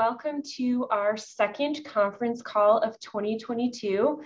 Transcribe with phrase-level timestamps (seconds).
[0.00, 4.18] welcome to our second conference call of 2022.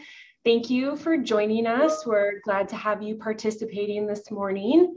[0.45, 2.07] Thank you for joining us.
[2.07, 4.95] We're glad to have you participating this morning.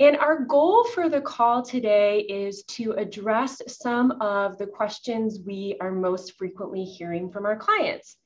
[0.00, 5.76] And our goal for the call today is to address some of the questions we
[5.80, 8.16] are most frequently hearing from our clients.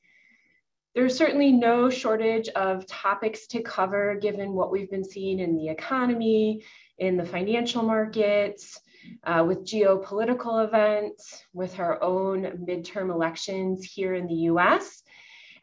[0.95, 5.69] There's certainly no shortage of topics to cover given what we've been seeing in the
[5.69, 6.63] economy,
[6.97, 8.79] in the financial markets,
[9.23, 15.03] uh, with geopolitical events, with our own midterm elections here in the US.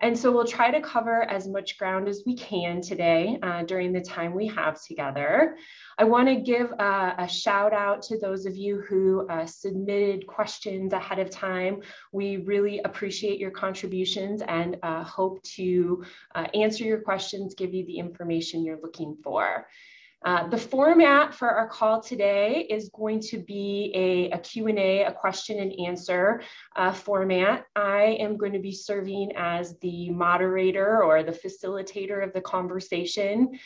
[0.02, 3.92] And so we'll try to cover as much ground as we can today uh, during
[3.92, 5.56] the time we have together.
[5.97, 10.27] I want to give a, a, shout out to those of you who uh, submitted
[10.27, 11.83] questions ahead of time.
[12.11, 17.86] We really appreciate your contributions and uh, hope to uh, answer your questions, give you
[17.86, 19.69] the information you're looking for.
[20.25, 25.12] Uh, the format for our call today is going to be a, a Q&A, a
[25.12, 26.43] question and answer
[26.77, 27.67] uh, format.
[27.75, 33.59] I am going to be serving as the moderator or the facilitator of the conversation.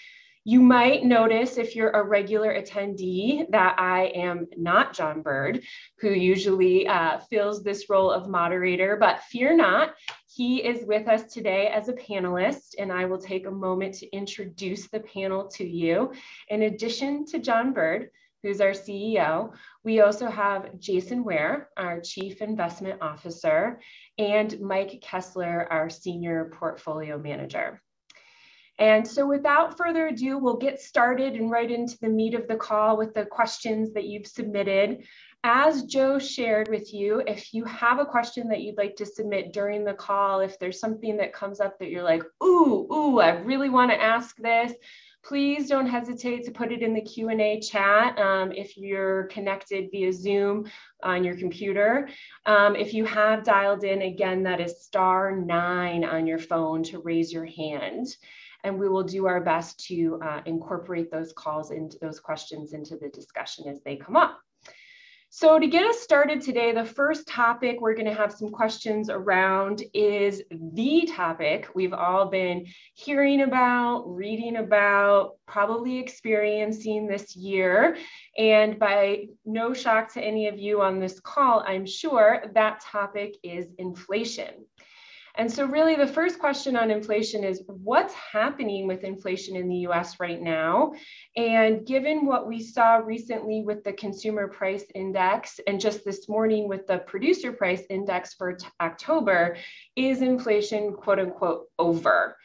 [0.49, 5.65] You might notice if you're a regular attendee that I am not John Bird,
[5.99, 9.95] who usually uh, fills this role of moderator, but fear not,
[10.33, 14.11] he is with us today as a panelist, and I will take a moment to
[14.13, 16.13] introduce the panel to you.
[16.49, 18.11] In addition to John Bird,
[18.45, 19.53] who's our CEO.
[19.83, 23.81] We also have Jason Ware, our Chief Investment Officer,
[24.17, 27.83] and Mike Kessler, our Senior Portfolio Manager.
[28.79, 32.57] And so without further ado, we'll get started and right into the meat of the
[32.57, 35.05] call with the questions that you've submitted.
[35.45, 39.53] As Joe shared with you, if you have a question that you'd like to submit
[39.53, 43.31] during the call, if there's something that comes up that you're like, ooh, ooh, I
[43.31, 44.73] really want to ask this,
[45.25, 50.13] please don't hesitate to put it in the Q&A chat um, if you're connected via
[50.13, 50.71] Zoom
[51.03, 52.09] on your computer.
[52.45, 56.99] Um, if you have dialed in, again, that is star nine on your phone to
[56.99, 58.09] raise your hand
[58.65, 62.97] and we will do our best to uh, incorporate those calls into those questions into
[62.97, 64.41] the discussion as they come up.
[65.29, 69.11] So to get us started today, the first topic we're going to have some questions
[69.11, 72.65] around is the topic we've all been
[72.95, 77.99] hearing about, reading about, probably experiencing this year.
[78.39, 83.37] And by no shock to any of you on this call, I'm sure that topic
[83.43, 84.65] is inflation.
[85.39, 89.87] And so, really, the first question on inflation is what's happening with inflation in the
[89.89, 90.93] US right now?
[91.37, 96.69] And given what we saw recently with the consumer price index, and just this morning
[96.69, 99.59] with the producer price index for October,
[99.95, 102.37] is inflation quote unquote over?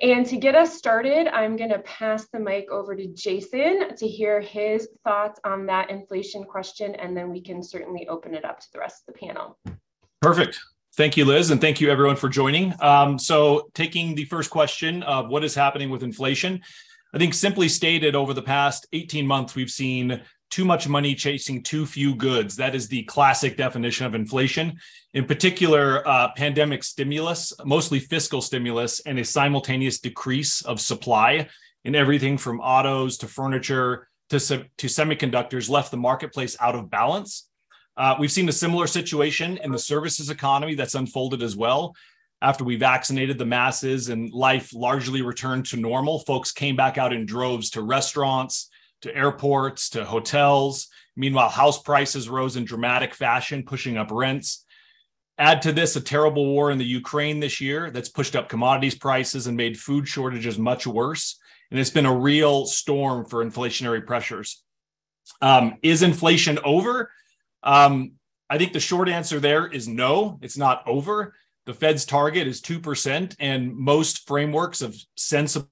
[0.00, 4.08] And to get us started, I'm going to pass the mic over to Jason to
[4.08, 8.60] hear his thoughts on that inflation question, and then we can certainly open it up
[8.60, 9.58] to the rest of the panel.
[10.22, 10.58] Perfect.
[10.98, 12.74] Thank you, Liz, and thank you everyone for joining.
[12.82, 16.60] Um, so, taking the first question of what is happening with inflation,
[17.14, 20.20] I think simply stated, over the past 18 months, we've seen
[20.50, 22.56] too much money chasing too few goods.
[22.56, 24.76] That is the classic definition of inflation.
[25.14, 31.48] In particular, uh, pandemic stimulus, mostly fiscal stimulus, and a simultaneous decrease of supply
[31.84, 37.47] in everything from autos to furniture to, to semiconductors left the marketplace out of balance
[37.98, 41.96] uh, we've seen a similar situation in the services economy that's unfolded as well.
[42.40, 47.12] After we vaccinated the masses and life largely returned to normal, folks came back out
[47.12, 48.70] in droves to restaurants,
[49.02, 50.86] to airports, to hotels.
[51.16, 54.64] Meanwhile, house prices rose in dramatic fashion, pushing up rents.
[55.36, 58.94] Add to this a terrible war in the Ukraine this year that's pushed up commodities
[58.94, 61.40] prices and made food shortages much worse.
[61.72, 64.62] And it's been a real storm for inflationary pressures.
[65.42, 67.10] Um, is inflation over?
[67.62, 68.12] Um,
[68.50, 71.34] I think the short answer there is no, it's not over.
[71.66, 75.68] The Fed's target is 2%, and most frameworks of sensible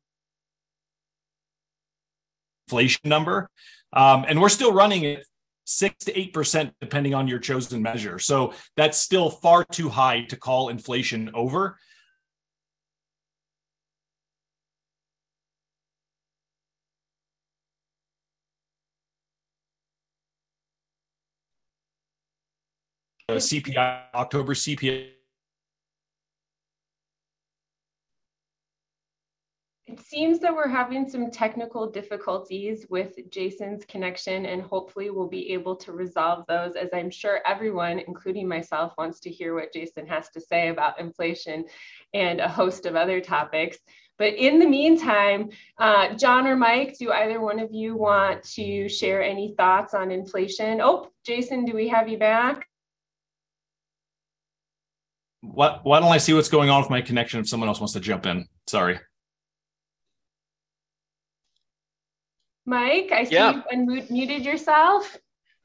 [2.66, 3.48] inflation number.
[3.92, 5.24] Um, and we're still running at
[5.64, 8.18] six to eight percent, depending on your chosen measure.
[8.18, 11.78] So that's still far too high to call inflation over.
[23.28, 25.08] CPI, October CPI.
[29.88, 35.52] It seems that we're having some technical difficulties with Jason's connection, and hopefully we'll be
[35.52, 40.06] able to resolve those, as I'm sure everyone, including myself, wants to hear what Jason
[40.06, 41.64] has to say about inflation
[42.14, 43.78] and a host of other topics.
[44.18, 48.88] But in the meantime, uh, John or Mike, do either one of you want to
[48.88, 50.80] share any thoughts on inflation?
[50.80, 52.65] Oh, Jason, do we have you back?
[55.54, 57.92] Why, why don't I see what's going on with my connection if someone else wants
[57.94, 58.46] to jump in?
[58.66, 58.98] Sorry.
[62.64, 63.62] Mike, I see yeah.
[63.70, 65.16] you unmuted yourself.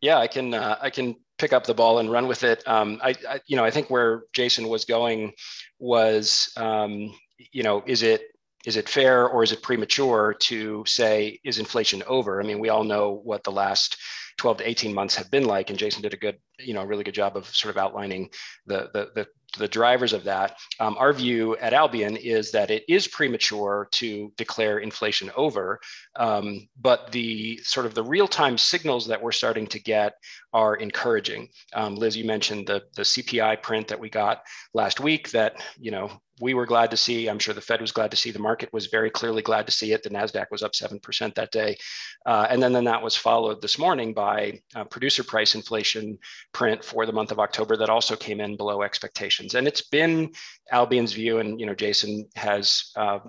[0.01, 2.67] Yeah, I can uh, I can pick up the ball and run with it.
[2.67, 5.33] Um, I, I, you know I think where Jason was going
[5.79, 7.13] was um,
[7.51, 8.21] you know is it
[8.65, 12.39] is it fair or is it premature to say is inflation over?
[12.39, 13.97] I mean, we all know what the last
[14.37, 17.03] 12 to 18 months have been like, and Jason did a good you know, really
[17.03, 18.29] good job of sort of outlining
[18.65, 19.27] the, the, the
[19.57, 20.57] the drivers of that.
[20.79, 25.79] Um, our view at Albion is that it is premature to declare inflation over,
[26.15, 30.13] um, but the sort of the real-time signals that we're starting to get
[30.53, 31.49] are encouraging.
[31.73, 34.43] Um, Liz, you mentioned the the CPI print that we got
[34.73, 35.31] last week.
[35.31, 36.11] That you know
[36.41, 37.27] we were glad to see.
[37.27, 38.31] I'm sure the Fed was glad to see.
[38.31, 40.03] The market was very clearly glad to see it.
[40.03, 41.77] The Nasdaq was up seven percent that day,
[42.25, 46.17] uh, and then then that was followed this morning by uh, producer price inflation
[46.51, 49.55] print for the month of October that also came in below expectations.
[49.55, 50.31] And it's been
[50.71, 53.19] Albion's view, and you know, Jason has uh,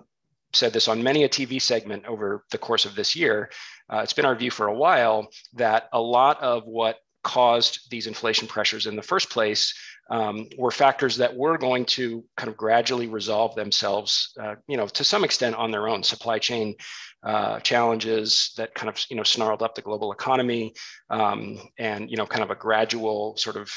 [0.53, 3.51] said this on many a TV segment over the course of this year.
[3.93, 8.07] Uh, it's been our view for a while that a lot of what caused these
[8.07, 9.75] inflation pressures in the first place
[10.11, 14.87] um, were factors that were going to kind of gradually resolve themselves, uh, you know,
[14.87, 16.03] to some extent on their own.
[16.03, 16.75] Supply chain
[17.25, 20.75] uh, challenges that kind of you know snarled up the global economy,
[21.11, 23.71] um, and you know kind of a gradual sort of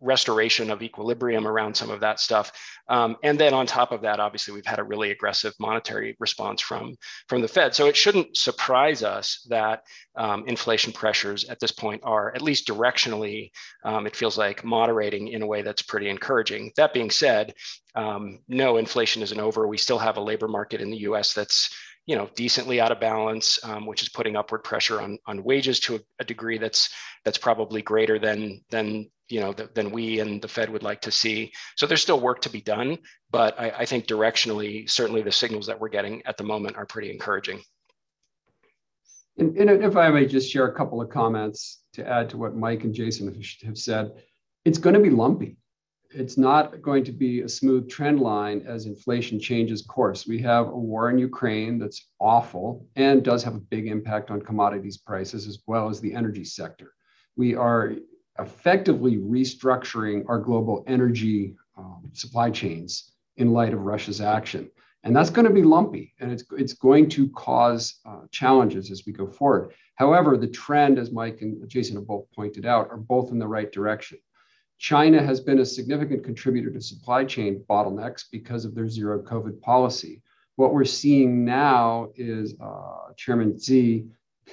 [0.00, 2.52] restoration of equilibrium around some of that stuff.
[2.88, 6.60] Um, and then on top of that, obviously we've had a really aggressive monetary response
[6.60, 6.94] from
[7.28, 7.74] from the Fed.
[7.74, 9.82] So it shouldn't surprise us that
[10.16, 13.50] um, inflation pressures at this point are at least directionally,
[13.84, 16.70] um, it feels like moderating in a way that's pretty encouraging.
[16.76, 17.54] That being said,
[17.94, 19.66] um, no, inflation isn't over.
[19.66, 21.32] We still have a labor market in the U.S.
[21.32, 21.74] that's
[22.06, 25.80] you know decently out of balance, um, which is putting upward pressure on on wages
[25.80, 26.90] to a, a, degree that's
[27.24, 31.00] that's probably greater than than you know th- than we and the Fed would like
[31.02, 31.52] to see.
[31.76, 32.98] So there's still work to be done,
[33.30, 36.86] but I, I think directionally, certainly the signals that we're getting at the moment are
[36.86, 37.60] pretty encouraging.
[39.36, 42.54] And, and if I may just share a couple of comments to add to what
[42.54, 43.34] Mike and Jason
[43.64, 44.12] have said,
[44.64, 45.56] it's going to be lumpy
[46.14, 50.26] it's not going to be a smooth trend line as inflation changes course.
[50.26, 54.40] We have a war in Ukraine that's awful and does have a big impact on
[54.40, 56.92] commodities prices as well as the energy sector.
[57.36, 57.94] We are
[58.38, 64.70] effectively restructuring our global energy um, supply chains in light of Russia's action.
[65.02, 69.04] And that's going to be lumpy and it's, it's going to cause uh, challenges as
[69.06, 69.74] we go forward.
[69.96, 73.46] However, the trend, as Mike and Jason have both pointed out, are both in the
[73.46, 74.18] right direction.
[74.78, 79.60] China has been a significant contributor to supply chain bottlenecks because of their zero COVID
[79.60, 80.22] policy.
[80.56, 84.06] What we're seeing now is uh, Chairman Xi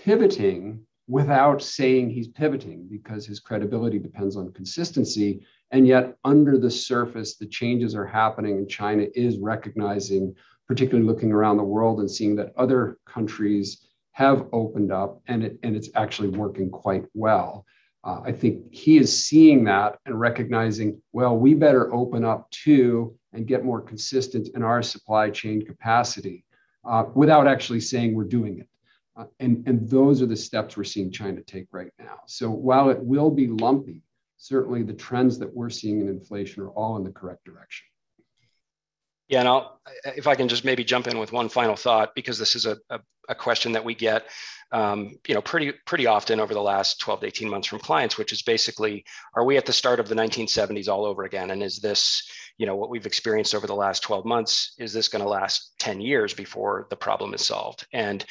[0.04, 5.46] pivoting without saying he's pivoting because his credibility depends on consistency.
[5.72, 10.34] And yet, under the surface, the changes are happening, and China is recognizing,
[10.68, 15.60] particularly looking around the world and seeing that other countries have opened up and, it,
[15.64, 17.66] and it's actually working quite well.
[18.04, 23.16] Uh, I think he is seeing that and recognizing, well, we better open up too
[23.34, 26.44] and get more consistent in our supply chain capacity
[26.84, 28.68] uh, without actually saying we're doing it.
[29.16, 32.20] Uh, and, and those are the steps we're seeing China take right now.
[32.26, 34.02] So while it will be lumpy,
[34.38, 37.86] certainly the trends that we're seeing in inflation are all in the correct direction.
[39.32, 42.38] Yeah, and I'll, if I can just maybe jump in with one final thought, because
[42.38, 44.26] this is a, a, a question that we get,
[44.74, 48.18] um, you know, pretty pretty often over the last 12 to 18 months from clients,
[48.18, 51.52] which is basically, are we at the start of the 1970s all over again?
[51.52, 55.08] And is this, you know, what we've experienced over the last 12 months, is this
[55.08, 57.88] going to last 10 years before the problem is solved?
[57.94, 58.26] And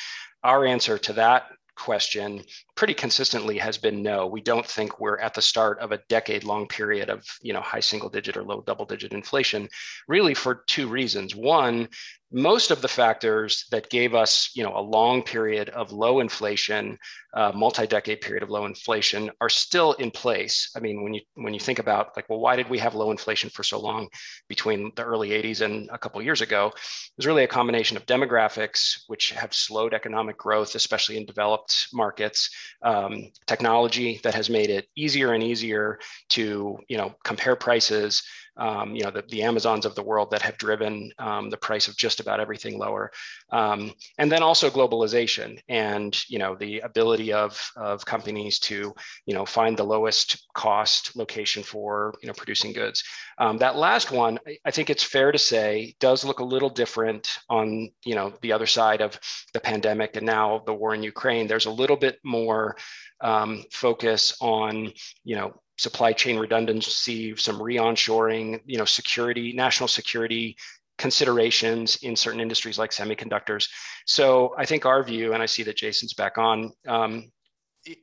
[0.45, 2.43] our answer to that question
[2.81, 4.27] pretty consistently has been no.
[4.27, 7.61] We don't think we're at the start of a decade long period of you know
[7.61, 9.69] high single digit or low double digit inflation,
[10.09, 11.37] really for two reasons.
[11.37, 11.91] One,
[12.33, 16.97] most of the factors that gave us you know a long period of low inflation
[17.35, 21.53] uh, multi-decade period of low inflation are still in place i mean when you when
[21.53, 24.09] you think about like well why did we have low inflation for so long
[24.49, 28.07] between the early 80s and a couple years ago it was really a combination of
[28.07, 32.49] demographics which have slowed economic growth especially in developed markets
[32.83, 35.99] um, technology that has made it easier and easier
[36.31, 38.23] to you know compare prices
[38.61, 41.89] um, you know, the, the Amazons of the world that have driven um, the price
[41.89, 43.11] of just about everything lower.
[43.51, 49.35] Um, and then also globalization and, you know, the ability of, of companies to, you
[49.35, 53.03] know, find the lowest cost location for, you know, producing goods.
[53.39, 57.39] Um, that last one, I think it's fair to say does look a little different
[57.49, 59.19] on, you know, the other side of
[59.55, 61.47] the pandemic and now the war in Ukraine.
[61.47, 62.77] There's a little bit more
[63.23, 64.93] um, focus on,
[65.25, 70.55] you know, supply chain redundancy, some re-onshoring, you know, security, national security
[70.99, 73.65] considerations in certain industries like semiconductors.
[74.05, 77.33] So I think our view, and I see that Jason's back on, um,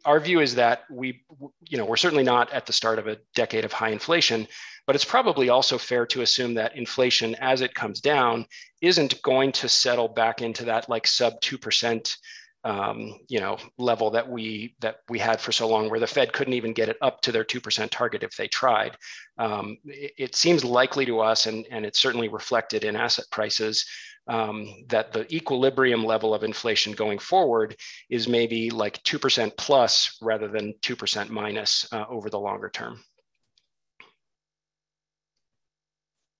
[0.05, 1.23] our view is that we,
[1.69, 4.47] you know, we're certainly not at the start of a decade of high inflation,
[4.87, 8.47] but it's probably also fair to assume that inflation, as it comes down,
[8.81, 12.17] isn't going to settle back into that like sub two percent,
[12.63, 16.33] um, you know, level that we that we had for so long, where the Fed
[16.33, 18.97] couldn't even get it up to their two percent target if they tried.
[19.37, 23.85] Um, it, it seems likely to us, and and it's certainly reflected in asset prices
[24.27, 27.75] um, that the equilibrium level of inflation going forward
[28.09, 32.99] is maybe like 2% plus rather than 2% minus uh, over the longer term.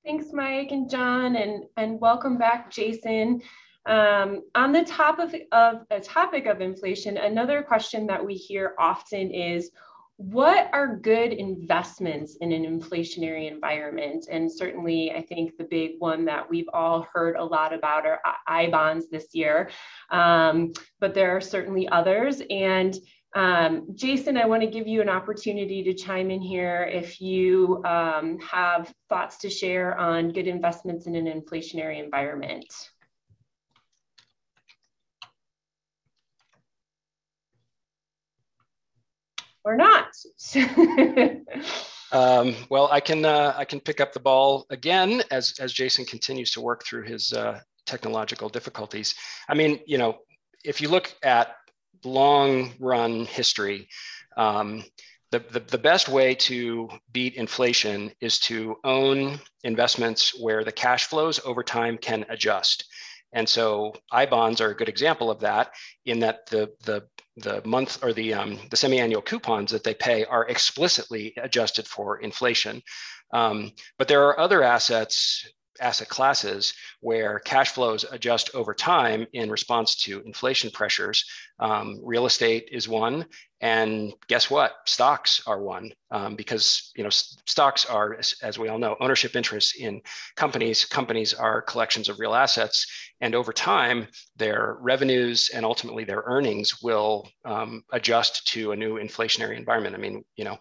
[0.05, 3.41] Thanks, Mike and John, and, and welcome back, Jason.
[3.87, 8.75] Um, on the top of, of a topic of inflation, another question that we hear
[8.77, 9.71] often is,
[10.17, 14.27] what are good investments in an inflationary environment?
[14.29, 18.19] And certainly, I think the big one that we've all heard a lot about are
[18.47, 19.69] I bonds this year,
[20.09, 22.41] um, but there are certainly others.
[22.49, 22.97] And
[23.35, 27.83] um, Jason, I want to give you an opportunity to chime in here if you
[27.85, 32.65] um, have thoughts to share on good investments in an inflationary environment.
[39.67, 40.07] Or not.
[42.11, 46.05] um, well, I can uh, I can pick up the ball again as as Jason
[46.05, 49.15] continues to work through his uh, technological difficulties.
[49.49, 50.19] I mean, you know,
[50.63, 51.55] if you look at
[52.03, 53.87] long run history.
[54.35, 54.83] Um,
[55.31, 61.05] the, the, the, best way to beat inflation is to own investments where the cash
[61.05, 62.85] flows over time can adjust.
[63.33, 65.73] And so I bonds are a good example of that
[66.05, 67.07] in that the, the
[67.37, 72.19] the month or the um, the semi-annual coupons that they pay are explicitly adjusted for
[72.19, 72.81] inflation.
[73.33, 75.47] Um, but there are other assets
[75.79, 81.23] asset classes where cash flows adjust over time in response to inflation pressures.
[81.59, 83.25] Um, real estate is one,
[83.61, 84.73] and guess what?
[84.85, 89.35] Stocks are one um, because you know stocks are, as, as, we all know, ownership
[89.35, 90.01] interests in
[90.35, 90.85] companies.
[90.85, 92.85] Companies are collections of real assets,
[93.19, 98.99] and over time, their revenues and ultimately their earnings will um, adjust to a new
[98.99, 99.95] inflationary environment.
[99.95, 100.57] I mean, you know,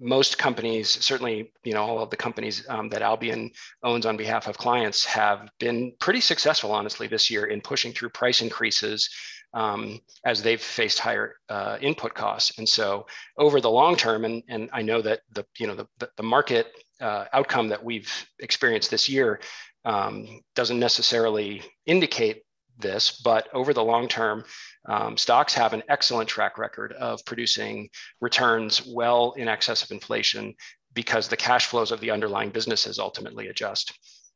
[0.00, 3.50] most companies, certainly, you know, all of the companies um, that Albion
[3.82, 8.10] owns on behalf of clients have been pretty successful, honestly, this year in pushing through
[8.10, 9.08] price increases
[9.54, 12.58] um, as they've faced higher uh, input costs.
[12.58, 13.06] And so,
[13.38, 16.68] over the long term, and, and I know that the you know the, the market
[17.00, 19.40] uh, outcome that we've experienced this year
[19.84, 22.42] um, doesn't necessarily indicate
[22.78, 24.44] this, but over the long term,
[24.88, 27.88] um, stocks have an excellent track record of producing
[28.20, 30.54] returns well in excess of inflation
[30.94, 33.92] because the cash flows of the underlying businesses ultimately adjust.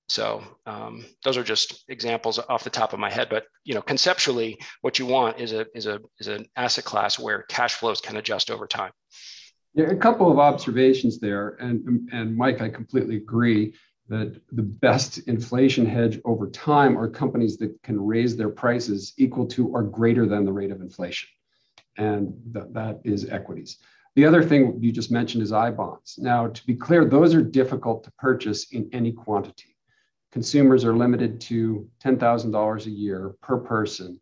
[0.08, 3.28] So um, those are just examples off the top of my head.
[3.30, 7.18] But you know, conceptually, what you want is a is a is an asset class
[7.18, 8.92] where cash flows can adjust over time.
[9.75, 13.72] Yeah, a couple of observations there, and and Mike, I completely agree
[14.12, 19.47] that the best inflation hedge over time are companies that can raise their prices equal
[19.47, 21.31] to or greater than the rate of inflation.
[21.97, 23.78] And th- that is equities.
[24.14, 26.19] The other thing you just mentioned is I bonds.
[26.19, 29.78] Now, to be clear, those are difficult to purchase in any quantity.
[30.31, 34.21] Consumers are limited to $10,000 a year per person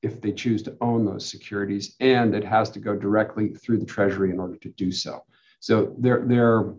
[0.00, 3.84] if they choose to own those securities, and it has to go directly through the
[3.84, 5.24] Treasury in order to do so.
[5.60, 6.72] So they're, they're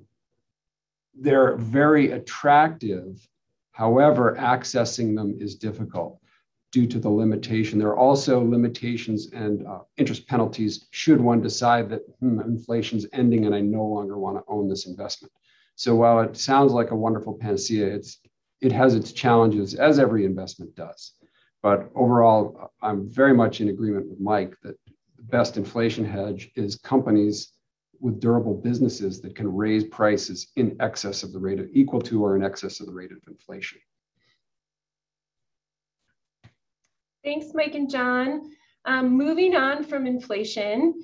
[1.13, 3.27] they're very attractive.
[3.71, 6.19] However, accessing them is difficult
[6.71, 7.77] due to the limitation.
[7.77, 13.45] There are also limitations and uh, interest penalties should one decide that hmm, inflation's ending
[13.45, 15.33] and I no longer want to own this investment.
[15.75, 18.19] So while it sounds like a wonderful panacea, it's
[18.61, 21.13] it has its challenges as every investment does.
[21.63, 24.75] But overall, I'm very much in agreement with Mike that
[25.17, 27.53] the best inflation hedge is companies
[28.01, 32.23] with durable businesses that can raise prices in excess of the rate of equal to
[32.23, 33.79] or in excess of the rate of inflation.
[37.23, 38.51] Thanks, Mike and John.
[38.85, 41.03] Um, moving on from inflation,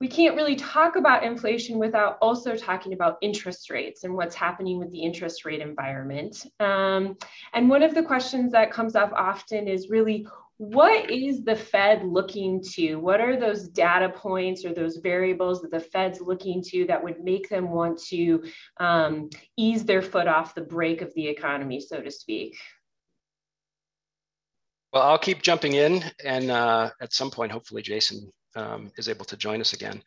[0.00, 4.78] we can't really talk about inflation without also talking about interest rates and what's happening
[4.78, 6.44] with the interest rate environment.
[6.58, 7.16] Um,
[7.54, 10.26] and one of the questions that comes up often is really
[10.58, 12.96] what is the Fed looking to?
[12.96, 17.22] What are those data points or those variables that the Fed's looking to that would
[17.22, 18.42] make them want to
[18.78, 22.56] um, ease their foot off the brake of the economy, so to speak?
[24.92, 29.26] Well, I'll keep jumping in, and uh, at some point, hopefully, Jason um, is able
[29.26, 30.02] to join us again.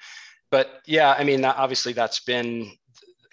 [0.50, 2.72] but yeah, I mean, obviously that's been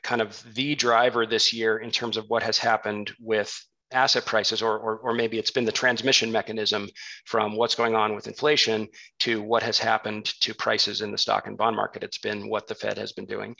[0.03, 3.59] kind of the driver this year in terms of what has happened with
[3.93, 6.89] asset prices, or, or, or, maybe it's been the transmission mechanism
[7.25, 8.89] from what's going on with inflation
[9.21, 12.03] to what has happened to prices in the stock and bond market.
[12.03, 13.55] It's been what the Fed has been doing.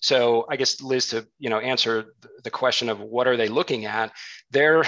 [0.00, 3.84] So I guess Liz, to you know answer the question of what are they looking
[3.84, 4.12] at,
[4.50, 4.84] they're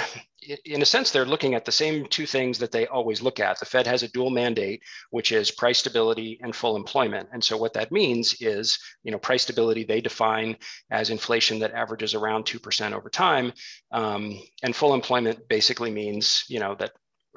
[0.65, 3.59] in a sense they're looking at the same two things that they always look at.
[3.59, 7.29] The Fed has a dual mandate, which is price stability and full employment.
[7.33, 10.57] And so what that means is you know price stability they define
[10.91, 13.53] as inflation that averages around two percent over time,
[13.93, 16.93] um, and full employment basically means you know that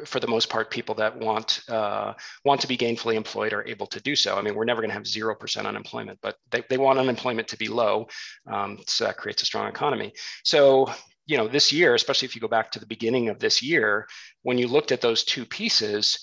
[0.05, 3.86] for the most part, people that want uh, want to be gainfully employed are able
[3.88, 4.38] to do so.
[4.38, 7.48] I mean, we're never going to have zero percent unemployment, but they, they want unemployment
[7.50, 8.07] to be low,
[8.48, 10.13] um, so that creates a strong economy.
[10.43, 10.91] So
[11.25, 14.07] you know, this year, especially if you go back to the beginning of this year,
[14.41, 16.19] when you looked at those two pieces,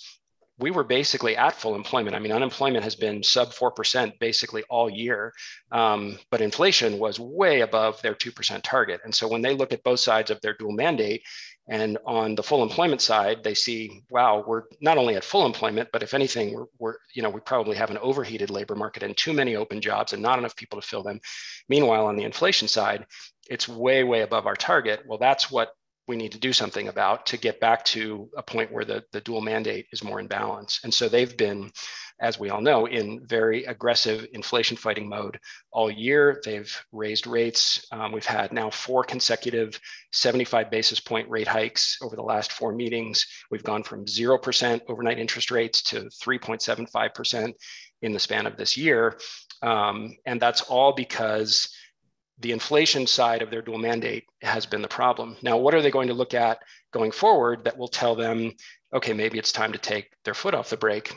[0.60, 2.14] we were basically at full employment.
[2.14, 5.32] I mean, unemployment has been sub 4% basically all year,
[5.72, 9.00] um, but inflation was way above their 2% target.
[9.04, 11.22] And so when they look at both sides of their dual mandate,
[11.68, 15.88] and on the full employment side, they see, wow, we're not only at full employment,
[15.92, 19.16] but if anything, we're, we're, you know, we probably have an overheated labor market and
[19.16, 21.20] too many open jobs and not enough people to fill them.
[21.68, 23.06] Meanwhile, on the inflation side,
[23.50, 25.02] it's way, way above our target.
[25.06, 25.72] Well, that's what
[26.10, 29.20] we need to do something about to get back to a point where the, the
[29.20, 30.80] dual mandate is more in balance.
[30.82, 31.70] And so they've been,
[32.20, 35.38] as we all know, in very aggressive inflation fighting mode
[35.70, 36.40] all year.
[36.44, 37.86] They've raised rates.
[37.92, 39.78] Um, we've had now four consecutive
[40.12, 43.24] 75 basis point rate hikes over the last four meetings.
[43.50, 47.52] We've gone from 0% overnight interest rates to 3.75%
[48.02, 49.18] in the span of this year.
[49.62, 51.72] Um, and that's all because
[52.40, 55.36] the inflation side of their dual mandate has been the problem.
[55.42, 58.52] Now, what are they going to look at going forward that will tell them,
[58.94, 61.14] okay, maybe it's time to take their foot off the brake?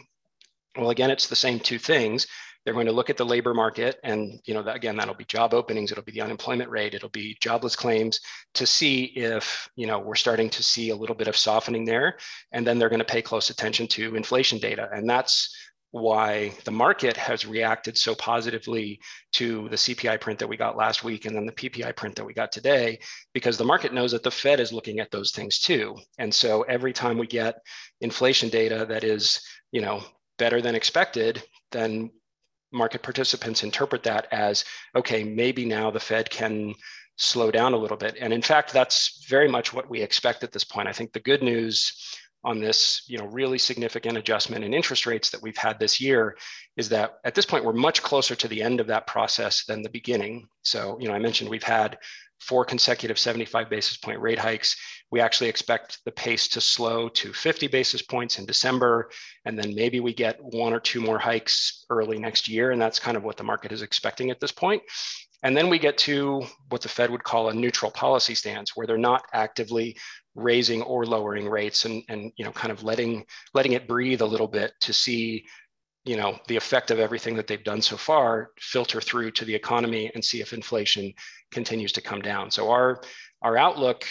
[0.78, 2.28] Well, again, it's the same two things.
[2.66, 5.54] They're going to look at the labor market, and you know, again, that'll be job
[5.54, 8.22] openings, it'll be the unemployment rate, it'll be jobless claims
[8.54, 12.18] to see if you know we're starting to see a little bit of softening there,
[12.54, 15.54] and then they're going to pay close attention to inflation data, and that's
[15.94, 19.00] why the market has reacted so positively
[19.32, 22.26] to the CPI print that we got last week and then the PPI print that
[22.26, 22.98] we got today,
[23.32, 25.96] because the market knows that the Fed is looking at those things too.
[26.18, 27.62] And so every time we get
[28.02, 29.40] inflation data that is,
[29.72, 30.02] you know,
[30.40, 32.10] better than expected, then
[32.72, 36.74] market participants interpret that as, okay, maybe now the Fed can
[37.18, 38.18] slow down a little bit.
[38.20, 40.88] And in fact, that's very much what we expect at this point.
[40.88, 41.94] I think the good news
[42.44, 46.38] on this you know really significant adjustment in interest rates that we've had this year
[46.78, 49.82] is that at this point we're much closer to the end of that process than
[49.82, 51.98] the beginning so you know i mentioned we've had
[52.42, 54.76] four consecutive 75 basis point rate hikes
[55.12, 59.10] we actually expect the pace to slow to 50 basis points in december
[59.46, 63.00] and then maybe we get one or two more hikes early next year and that's
[63.00, 64.82] kind of what the market is expecting at this point.
[65.44, 68.88] and then we get to what the Fed would call a neutral policy stance, where
[68.88, 69.96] they're not actively
[70.36, 74.26] raising or lowering rates and, and you know, kind of letting, letting it breathe a
[74.26, 75.46] little bit to see
[76.06, 79.56] you know the effect of everything that they've done so far filter through to the
[79.56, 81.14] economy and see if inflation
[81.52, 82.52] continues to come down.
[82.52, 83.02] So our
[83.42, 84.06] our outlook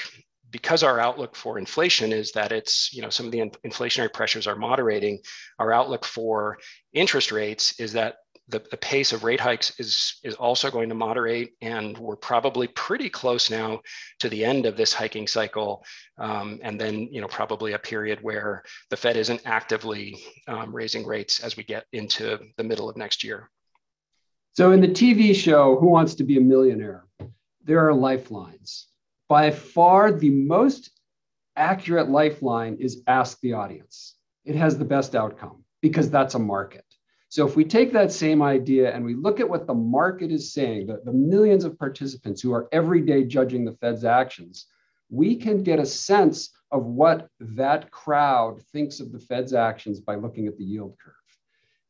[0.50, 4.46] because our outlook for inflation is that it's you know some of the inflationary pressures
[4.46, 5.18] are moderating
[5.58, 6.58] our outlook for
[6.92, 8.16] interest rates is that
[8.48, 12.66] the, the pace of rate hikes is, is also going to moderate, and we're probably
[12.68, 13.80] pretty close now
[14.18, 15.84] to the end of this hiking cycle.
[16.18, 21.06] Um, and then, you know, probably a period where the Fed isn't actively um, raising
[21.06, 23.50] rates as we get into the middle of next year.
[24.54, 27.06] So, in the TV show Who Wants to Be a Millionaire,
[27.64, 28.86] there are lifelines.
[29.28, 30.90] By far, the most
[31.56, 34.14] accurate lifeline is ask the audience.
[34.44, 36.84] It has the best outcome because that's a market.
[37.32, 40.52] So if we take that same idea and we look at what the market is
[40.52, 44.66] saying, the, the millions of participants who are every day judging the Fed's actions,
[45.08, 50.14] we can get a sense of what that crowd thinks of the Fed's actions by
[50.14, 51.14] looking at the yield curve.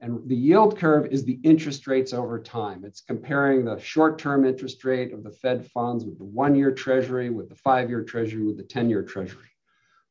[0.00, 2.84] And the yield curve is the interest rates over time.
[2.84, 6.70] It's comparing the short term interest rate of the Fed funds with the one year
[6.70, 9.50] treasury, with the five year treasury, with the 10 year treasury.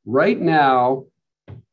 [0.06, 1.06] Right now,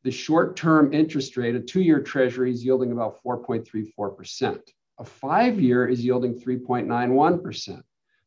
[0.03, 4.59] the short term interest rate, a two year treasury is yielding about 4.34%.
[4.99, 7.81] A five year is yielding 3.91%.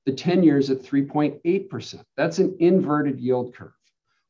[0.05, 2.05] The 10 years at 3.8%.
[2.17, 3.73] That's an inverted yield curve.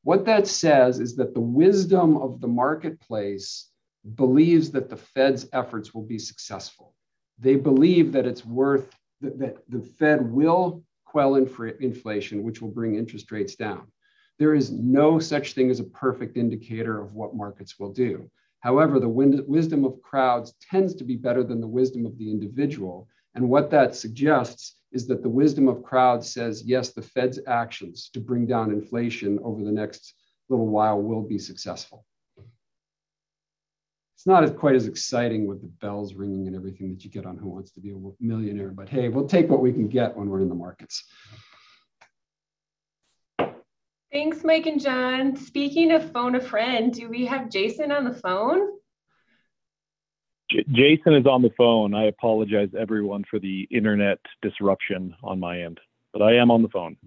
[0.04, 3.70] What that says is that the wisdom of the marketplace
[4.14, 6.94] believes that the Fed's efforts will be successful.
[7.38, 12.96] They believe that it's worth, that, that the Fed will quell inflation, which will bring
[12.96, 13.86] interest rates down
[14.38, 18.30] there is no such thing as a perfect indicator of what markets will do.
[18.60, 23.08] However, the wisdom of crowds tends to be better than the wisdom of the individual.
[23.34, 28.10] And what that suggests is that the wisdom of crowds says, yes, the Fed's actions
[28.12, 30.14] to bring down inflation over the next
[30.48, 32.04] little while will be successful.
[34.14, 37.26] It's not as quite as exciting with the bells ringing and everything that you get
[37.26, 40.16] on Who Wants to Be a Millionaire, but hey, we'll take what we can get
[40.16, 41.04] when we're in the markets.
[44.12, 45.36] Thanks, Mike and John.
[45.36, 48.68] Speaking of phone a friend, do we have Jason on the phone?
[50.50, 51.94] J- Jason is on the phone.
[51.94, 55.80] I apologize, everyone, for the internet disruption on my end,
[56.12, 56.98] but I am on the phone.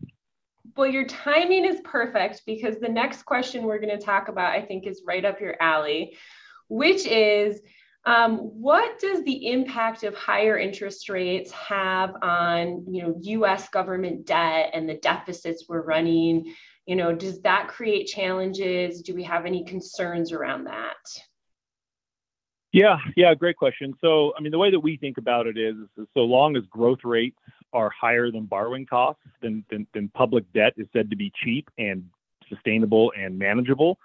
[0.75, 4.65] Well, your timing is perfect because the next question we're going to talk about, I
[4.65, 6.17] think, is right up your alley,
[6.69, 7.61] which is
[8.05, 13.69] um, what does the impact of higher interest rates have on, you know, U.S.
[13.69, 16.53] government debt and the deficits we're running?
[16.85, 19.01] You know does that create challenges?
[19.01, 20.95] Do we have any concerns around that?
[22.71, 23.93] Yeah yeah great question.
[24.01, 26.63] So i mean the way that we think about it is, is so long as
[26.69, 27.37] growth rates
[27.73, 31.69] are higher than borrowing costs then, then, then public debt is said to be cheap
[31.77, 32.05] and
[32.49, 33.97] sustainable and manageable.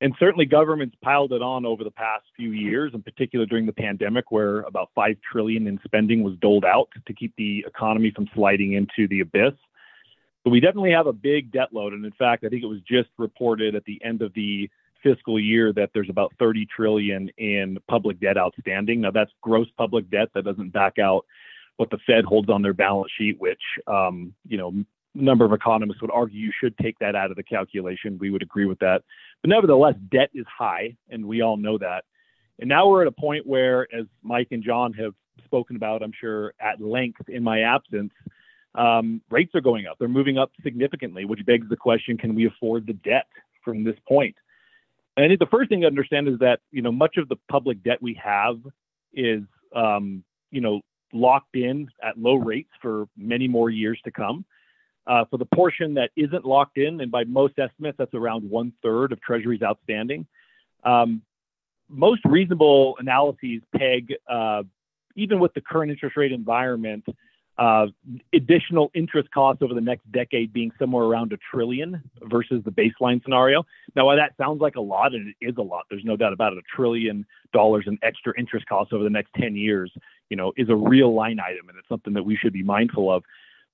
[0.00, 3.72] And certainly governments piled it on over the past few years in particular during the
[3.72, 8.28] pandemic where about 5 trillion in spending was doled out to keep the economy from
[8.34, 9.54] sliding into the abyss
[10.44, 11.94] so we definitely have a big debt load.
[11.94, 14.70] And in fact, I think it was just reported at the end of the
[15.02, 19.00] fiscal year that there's about 30 trillion in public debt outstanding.
[19.00, 21.24] Now that's gross public debt that doesn't back out
[21.76, 24.72] what the Fed holds on their balance sheet, which um, you know
[25.14, 28.18] a number of economists would argue you should take that out of the calculation.
[28.18, 29.02] We would agree with that.
[29.42, 32.04] But nevertheless, debt is high, and we all know that.
[32.58, 36.12] And now we're at a point where, as Mike and John have spoken about, I'm
[36.18, 38.12] sure at length in my absence,
[38.74, 39.96] um, rates are going up.
[39.98, 43.26] They're moving up significantly, which begs the question: Can we afford the debt
[43.64, 44.36] from this point?
[45.16, 47.36] And I think the first thing to understand is that you know much of the
[47.48, 48.58] public debt we have
[49.12, 49.42] is
[49.74, 50.80] um, you know
[51.12, 54.44] locked in at low rates for many more years to come.
[55.06, 58.72] Uh, for the portion that isn't locked in, and by most estimates, that's around one
[58.82, 60.26] third of Treasuries outstanding.
[60.82, 61.20] Um,
[61.90, 64.62] most reasonable analyses peg, uh,
[65.14, 67.04] even with the current interest rate environment,
[67.56, 67.86] uh,
[68.32, 73.22] additional interest costs over the next decade being somewhere around a trillion versus the baseline
[73.22, 73.64] scenario.
[73.94, 76.32] Now, while that sounds like a lot, and it is a lot, there's no doubt
[76.32, 79.92] about it, a trillion dollars in extra interest costs over the next 10 years,
[80.30, 83.12] you know, is a real line item, and it's something that we should be mindful
[83.12, 83.22] of.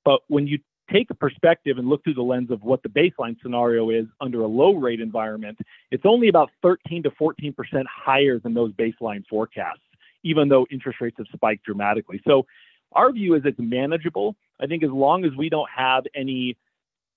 [0.04, 0.58] But when you
[0.92, 4.42] take a perspective and look through the lens of what the baseline scenario is under
[4.42, 5.58] a low rate environment,
[5.90, 7.54] it's only about 13 to 14%
[7.86, 9.80] higher than those baseline forecasts,
[10.22, 12.20] even though interest rates have spiked dramatically.
[12.26, 12.44] So
[12.92, 14.36] our view is it's manageable.
[14.60, 16.56] I think as long as we don't have any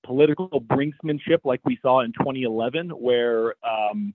[0.03, 4.13] political brinksmanship like we saw in 2011, where um,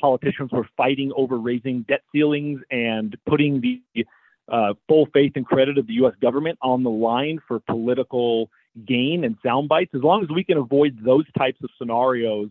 [0.00, 4.06] politicians were fighting over raising debt ceilings and putting the
[4.48, 6.14] uh, full faith and credit of the U.S.
[6.20, 8.50] government on the line for political
[8.86, 12.48] gain and sound bites, as long as we can avoid those types of scenarios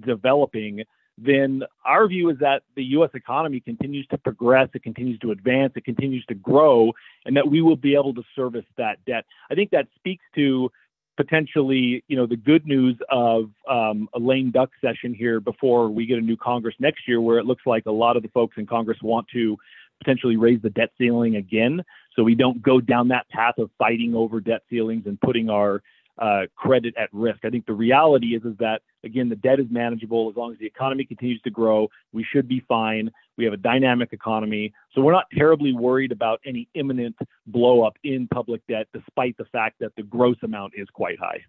[0.00, 0.82] developing,
[1.22, 3.10] then our view is that the U.S.
[3.14, 6.92] economy continues to progress, it continues to advance, it continues to grow,
[7.26, 9.24] and that we will be able to service that debt.
[9.50, 10.70] I think that speaks to
[11.16, 16.06] potentially, you know, the good news of um, a lame duck session here before we
[16.06, 18.56] get a new Congress next year, where it looks like a lot of the folks
[18.56, 19.56] in Congress want to
[19.98, 21.82] potentially raise the debt ceiling again,
[22.16, 25.82] so we don't go down that path of fighting over debt ceilings and putting our
[26.20, 27.44] uh, credit at risk.
[27.44, 30.58] I think the reality is is that again the debt is manageable as long as
[30.58, 31.88] the economy continues to grow.
[32.12, 33.10] We should be fine.
[33.36, 37.96] We have a dynamic economy, so we're not terribly worried about any imminent blow up
[38.04, 41.40] in public debt, despite the fact that the gross amount is quite high.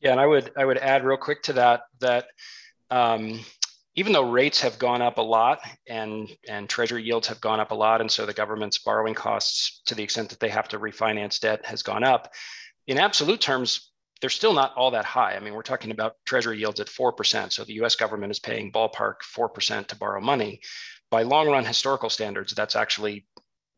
[0.00, 2.26] Yeah, and I would I would add real quick to that that
[2.90, 3.40] um,
[3.96, 7.70] even though rates have gone up a lot and, and treasury yields have gone up
[7.70, 10.78] a lot, and so the government's borrowing costs, to the extent that they have to
[10.78, 12.32] refinance debt, has gone up,
[12.86, 15.34] in absolute terms, they're still not all that high.
[15.34, 17.52] I mean, we're talking about treasury yields at 4%.
[17.52, 20.60] So the US government is paying ballpark 4% to borrow money.
[21.10, 23.26] By long run historical standards, that's actually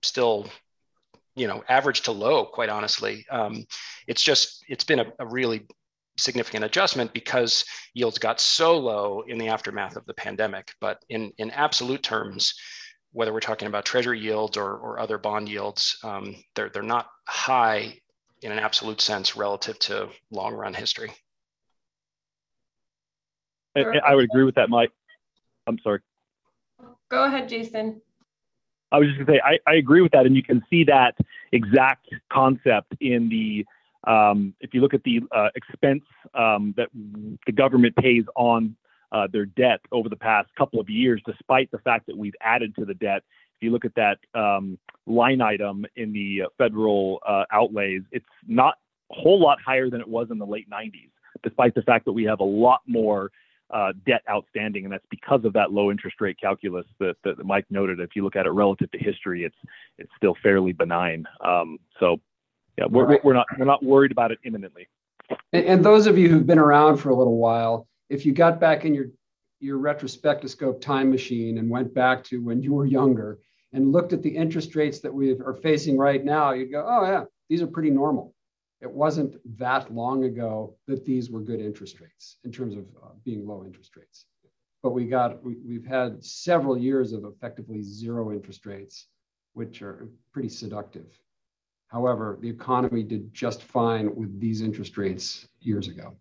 [0.03, 0.47] still
[1.35, 3.65] you know average to low quite honestly um,
[4.07, 5.67] it's just it's been a, a really
[6.19, 10.73] significant adjustment because yields got so low in the aftermath of the pandemic.
[10.81, 12.55] But in, in absolute terms,
[13.13, 17.09] whether we're talking about treasury yields or, or other bond yields, um, they're, they're not
[17.27, 17.99] high
[18.43, 21.11] in an absolute sense relative to long run history.
[23.77, 24.91] I, would agree with that, Mike.
[25.67, 26.01] I'm sorry.
[27.11, 28.01] Go ahead, Jason.
[28.91, 30.27] I was just going to say, I, I agree with that.
[30.27, 31.15] And you can see that
[31.53, 33.65] exact concept in the
[34.07, 36.89] um, if you look at the uh, expense um, that
[37.47, 38.77] the government pays on
[39.13, 42.75] uh, their debt over the past couple of years, despite the fact that we've added
[42.77, 43.23] to the debt.
[43.57, 48.75] If you look at that um, line item in the federal uh, outlays, it's not
[49.11, 51.11] a whole lot higher than it was in the late 90s,
[51.43, 53.31] despite the fact that we have a lot more
[53.71, 57.67] uh, debt outstanding, and that's because of that low interest rate calculus that, that Mike
[57.71, 58.01] noted.
[58.01, 59.57] If you look at it relative to history, it's
[59.99, 61.27] it's still fairly benign.
[61.45, 62.19] Um, so,
[62.79, 63.25] yeah, we're, right.
[63.25, 64.89] we're not we're not worried about it imminently.
[65.53, 68.61] And, and, those of you who've been around for a little while, if you got
[68.61, 69.07] back in your
[69.61, 73.39] your retrospectoscope time machine and went back to when you were younger
[73.73, 77.05] and looked at the interest rates that we are facing right now, you'd go, oh
[77.05, 78.35] yeah, these are pretty normal
[78.81, 83.09] it wasn't that long ago that these were good interest rates in terms of uh,
[83.25, 84.27] being low interest rates.
[84.83, 89.07] But we got we, we've had several years of effectively zero interest rates,
[89.55, 91.07] which are pretty seductive.
[91.89, 96.17] However, the economy did just fine with these interest rates years ago.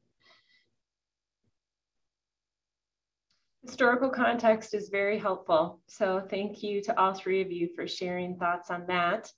[3.63, 5.81] Historical context is very helpful.
[5.87, 9.29] So thank you to all three of you for sharing thoughts on that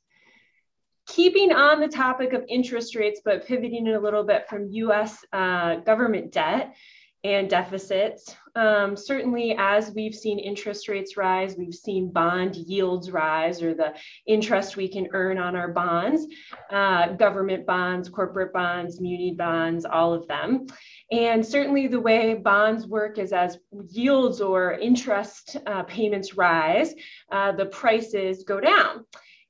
[1.09, 5.77] keeping on the topic of interest rates, but pivoting a little bit from US uh,
[5.77, 6.75] government debt
[7.23, 8.35] and deficits.
[8.55, 13.93] Um, certainly, as we've seen interest rates rise, we've seen bond yields rise, or the
[14.25, 16.25] interest we can earn on our bonds,
[16.71, 20.67] uh, government bonds, corporate bonds, muni bonds, all of them.
[21.11, 23.57] And certainly, the way bonds work is as
[23.89, 26.93] yields or interest uh, payments rise,
[27.31, 29.05] uh, the prices go down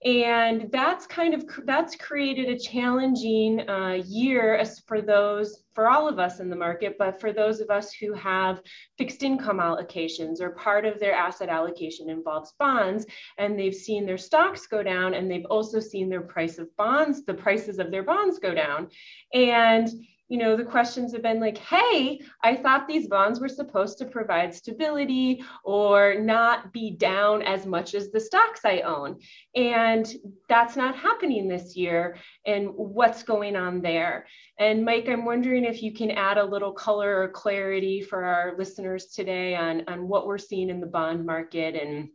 [0.05, 6.19] and that's kind of that's created a challenging uh, year for those for all of
[6.19, 8.61] us in the market but for those of us who have
[8.97, 13.05] fixed income allocations or part of their asset allocation involves bonds
[13.37, 17.25] and they've seen their stocks go down and they've also seen their price of bonds
[17.25, 18.89] the prices of their bonds go down.
[19.33, 19.89] And
[20.29, 24.05] you know, the questions have been like, hey, I thought these bonds were supposed to
[24.05, 29.17] provide stability or not be down as much as the stocks I own.
[29.55, 30.07] And
[30.47, 32.17] that's not happening this year.
[32.45, 34.27] And what's going on there?
[34.59, 38.55] And Mike, I'm wondering if you can add a little color or clarity for our
[38.55, 42.09] listeners today on, on what we're seeing in the bond market and,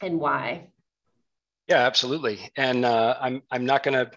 [0.00, 0.68] and why.
[1.66, 2.48] Yeah, absolutely.
[2.56, 4.16] And uh, I'm, I'm not going to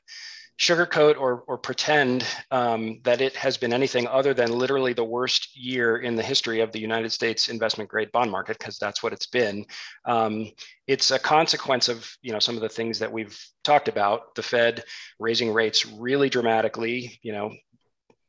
[0.59, 5.57] sugarcoat or, or pretend um, that it has been anything other than literally the worst
[5.57, 9.13] year in the history of the United States investment grade bond market, because that's what
[9.13, 9.65] it's been.
[10.03, 10.51] Um,
[10.85, 14.35] it's a consequence of you know some of the things that we've talked about.
[14.35, 14.83] The Fed
[15.17, 17.19] raising rates really dramatically.
[17.23, 17.53] You know,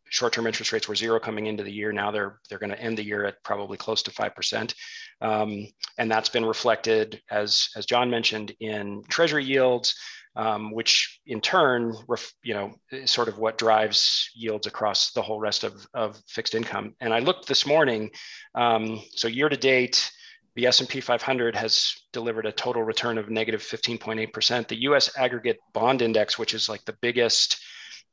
[0.09, 1.93] short-term interest rates were zero coming into the year.
[1.93, 4.77] Now they're they're going to end the year at probably close to five percent,
[5.21, 5.67] um,
[5.99, 9.97] and that's been reflected as as John mentioned in Treasury yields
[10.37, 15.23] um, which in turn, ref, you know, is sort of what drives yields across the
[15.23, 16.95] whole rest of, of fixed income.
[17.01, 18.11] And I looked this morning,
[18.55, 20.11] um, so year to date,
[20.57, 24.69] the S&P 500 has delivered a total return of negative 15.8%.
[24.69, 27.63] The US aggregate bond index, which is like the biggest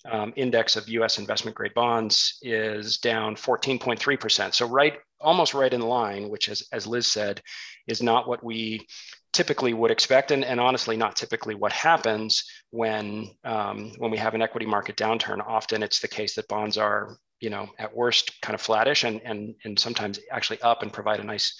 [0.10, 4.53] um, index of US investment grade bonds, is down 14.3%.
[4.53, 7.41] So right, almost right in line, which as, as Liz said,
[7.88, 8.86] is not what we
[9.34, 14.36] typically would expect, and, and honestly, not typically what happens when um, when we have
[14.36, 15.46] an equity market downturn.
[15.46, 19.22] Often, it's the case that bonds are, you know, at worst, kind of flattish, and
[19.24, 21.56] and and sometimes actually up and provide a nice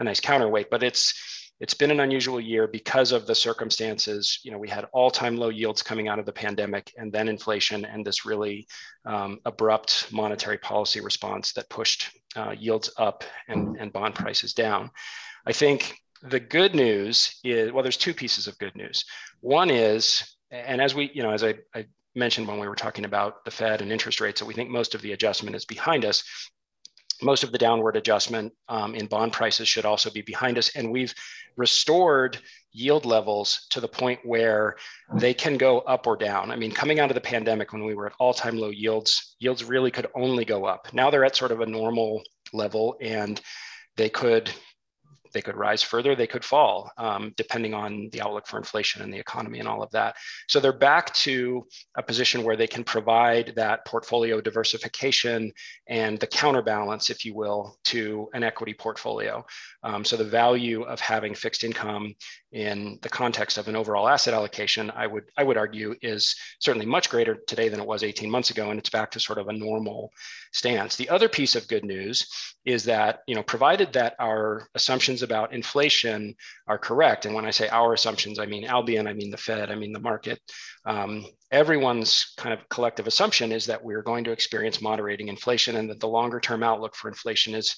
[0.00, 0.70] a nice counterweight.
[0.70, 1.14] But it's
[1.60, 4.40] it's been an unusual year because of the circumstances.
[4.42, 7.84] You know, we had all-time low yields coming out of the pandemic, and then inflation,
[7.84, 8.66] and this really
[9.04, 14.90] um, abrupt monetary policy response that pushed uh, yields up and, and bond prices down.
[15.46, 19.04] I think the good news is well there's two pieces of good news.
[19.40, 23.04] One is and as we you know as I, I, mentioned when we were talking
[23.04, 26.04] about the fed and interest rates that we think most of the adjustment is behind
[26.04, 26.24] us.
[27.22, 30.90] Most of the downward adjustment um, in bond prices should also be behind us and
[30.90, 31.14] we've
[31.56, 32.36] restored
[32.72, 34.74] yield levels to the point where
[35.14, 36.50] they can go up or down.
[36.50, 39.62] I mean coming out of the pandemic when we were at all-time low yields yields
[39.62, 40.92] really could only go up.
[40.92, 43.40] Now they're at sort of a normal level and
[43.96, 44.50] they could
[45.32, 49.12] they could rise further, they could fall, um, depending on the outlook for inflation and
[49.12, 50.16] the economy and all of that.
[50.48, 51.66] So they're back to
[51.96, 55.52] a position where they can provide that portfolio diversification
[55.86, 59.44] and the counterbalance, if you will, to an equity portfolio.
[59.82, 62.14] Um, so the value of having fixed income
[62.52, 66.86] in the context of an overall asset allocation, I would I would argue is certainly
[66.86, 69.48] much greater today than it was 18 months ago, and it's back to sort of
[69.48, 70.12] a normal
[70.52, 70.96] stance.
[70.96, 72.26] The other piece of good news
[72.64, 76.34] is that you know, provided that our assumptions about inflation
[76.66, 79.70] are correct, and when I say our assumptions, I mean Albion, I mean the Fed,
[79.70, 80.40] I mean the market.
[80.84, 85.88] Um, everyone's kind of collective assumption is that we're going to experience moderating inflation, and
[85.90, 87.76] that the longer term outlook for inflation is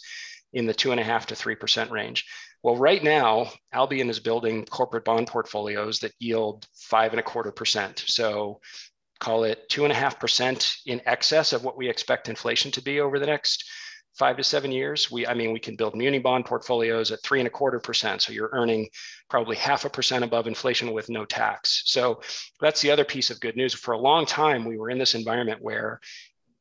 [0.53, 2.25] in the two and a half to three percent range.
[2.63, 7.51] Well, right now, Albion is building corporate bond portfolios that yield five and a quarter
[7.51, 8.05] percent.
[8.07, 8.61] So
[9.23, 12.83] call it two and a half percent in excess of what we expect inflation to
[12.83, 13.65] be over the next
[14.19, 15.13] five to seven years.
[15.13, 18.21] We, I mean, we can build muni bond portfolios at three and a quarter percent.
[18.21, 18.89] So you're earning
[19.31, 21.83] probably half a percent above inflation with no tax.
[21.87, 22.21] So
[22.61, 23.73] that's the other piece of good news.
[23.73, 26.01] For a long time, we were in this environment where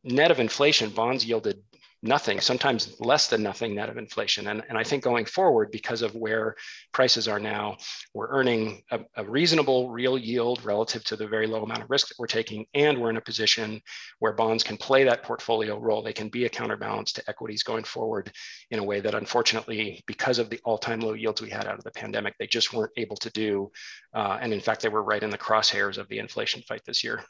[0.04, 1.58] net of inflation, bonds yielded
[2.04, 4.48] nothing, sometimes less than nothing net of inflation.
[4.48, 6.56] And, and I think going forward, because of where
[6.92, 7.78] prices are now,
[8.14, 12.08] we're earning a, a, reasonable real yield relative to the very low amount of risk
[12.08, 12.66] that we're taking.
[12.74, 13.82] And we're in a position
[14.20, 16.02] where bonds can play that portfolio role.
[16.02, 18.32] They can be a counterbalance to equities going forward
[18.72, 21.84] in a way that unfortunately, because of the all-time low yields we had out of
[21.84, 23.72] the pandemic, they just weren't able to do.
[24.14, 27.04] Uh, and in fact, they were right in the crosshairs of the inflation fight this
[27.04, 27.24] year.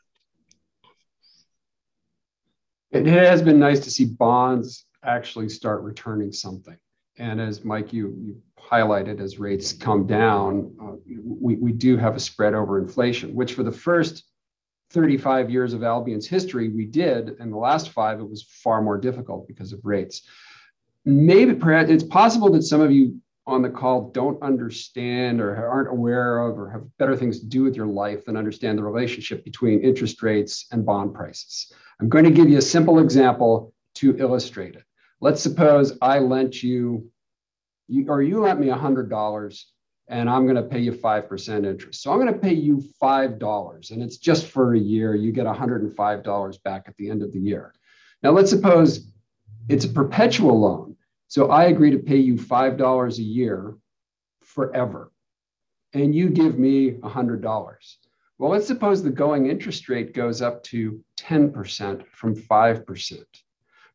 [2.92, 6.78] It has been nice to see bonds actually start returning something.
[7.18, 12.16] And as Mike, you, you highlighted, as rates come down, uh, we, we do have
[12.16, 14.24] a spread over inflation, which for the first
[14.92, 17.38] 35 years of Albion's history, we did.
[17.40, 20.24] In the last five, it was far more difficult because of rates.
[21.06, 23.22] Maybe perhaps it's possible that some of you
[23.52, 27.64] on the call don't understand or aren't aware of or have better things to do
[27.64, 31.72] with your life than understand the relationship between interest rates and bond prices.
[32.00, 34.84] I'm going to give you a simple example to illustrate it.
[35.20, 37.12] Let's suppose I lent you,
[37.88, 39.64] you or you lent me $100
[40.08, 42.02] and I'm going to pay you 5% interest.
[42.02, 45.16] So I'm going to pay you $5 and it's just for a year.
[45.16, 47.74] You get $105 back at the end of the year.
[48.24, 49.08] Now, let's suppose
[49.70, 50.91] it's a perpetual loan.
[51.32, 53.78] So I agree to pay you $5 a year
[54.44, 55.14] forever.
[55.94, 57.96] And you give me $100.
[58.38, 63.24] Well, let's suppose the going interest rate goes up to 10% from 5%.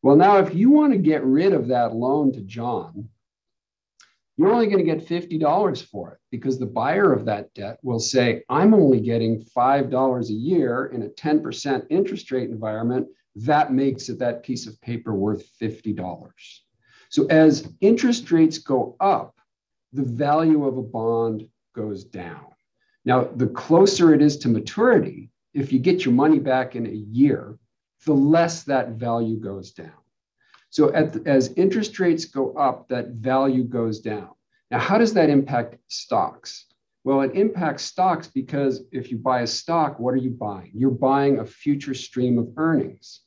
[0.01, 3.07] Well, now, if you want to get rid of that loan to John,
[4.35, 7.99] you're only going to get $50 for it because the buyer of that debt will
[7.99, 13.07] say, I'm only getting $5 a year in a 10% interest rate environment.
[13.35, 16.31] That makes it that piece of paper worth $50.
[17.09, 19.35] So as interest rates go up,
[19.93, 22.45] the value of a bond goes down.
[23.05, 26.89] Now, the closer it is to maturity, if you get your money back in a
[26.91, 27.57] year,
[28.05, 29.91] the less that value goes down.
[30.69, 34.29] So the, as interest rates go up, that value goes down.
[34.69, 36.65] Now, how does that impact stocks?
[37.03, 40.71] Well, it impacts stocks because if you buy a stock, what are you buying?
[40.73, 43.21] You're buying a future stream of earnings.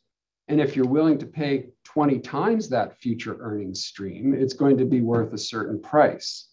[0.50, 4.84] And if you're willing to pay 20 times that future earnings stream, it's going to
[4.84, 6.48] be worth a certain price.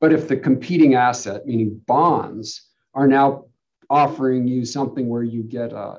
[0.00, 3.44] But if the competing asset, meaning bonds, are now
[3.90, 5.96] offering you something where you get uh,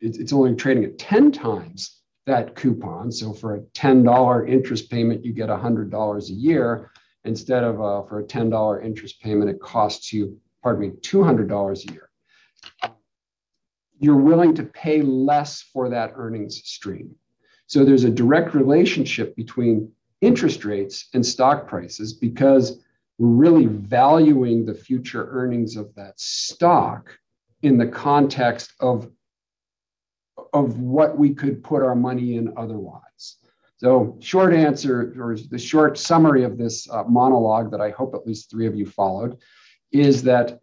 [0.00, 3.10] it's, it's only trading at 10 times that coupon.
[3.10, 6.92] So for a $10 interest payment, you get $100 a year.
[7.24, 11.92] Instead of uh, for a $10 interest payment, it costs you, pardon me, $200 a
[11.92, 12.05] year.
[13.98, 17.14] You're willing to pay less for that earnings stream.
[17.66, 22.82] So there's a direct relationship between interest rates and stock prices because
[23.18, 27.18] we're really valuing the future earnings of that stock
[27.62, 29.10] in the context of,
[30.52, 33.36] of what we could put our money in otherwise.
[33.78, 38.26] So, short answer, or the short summary of this uh, monologue that I hope at
[38.26, 39.36] least three of you followed,
[39.92, 40.60] is that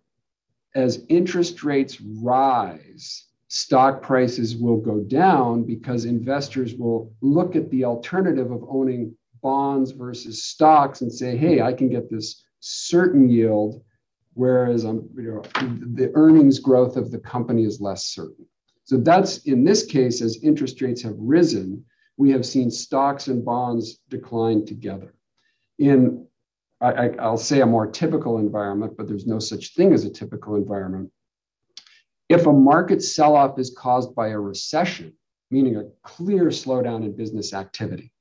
[0.75, 7.85] as interest rates rise, stock prices will go down because investors will look at the
[7.85, 13.83] alternative of owning bonds versus stocks and say, hey, I can get this certain yield,
[14.33, 15.41] whereas um, you know,
[15.95, 18.45] the earnings growth of the company is less certain.
[18.85, 21.85] So that's in this case, as interest rates have risen,
[22.17, 25.13] we have seen stocks and bonds decline together.
[25.77, 26.25] In
[26.83, 30.55] I, will say a more typical environment, but there's no such thing as a typical
[30.55, 31.11] environment.
[32.27, 35.13] If a market sell off is caused by a recession,
[35.49, 38.11] meaning a clear slowdown in business activity,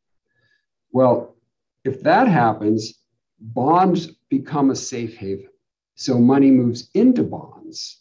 [0.92, 1.36] well,
[1.84, 3.00] if that happens,
[3.40, 5.48] bonds become a safe haven.
[5.96, 8.00] So money moves into bonds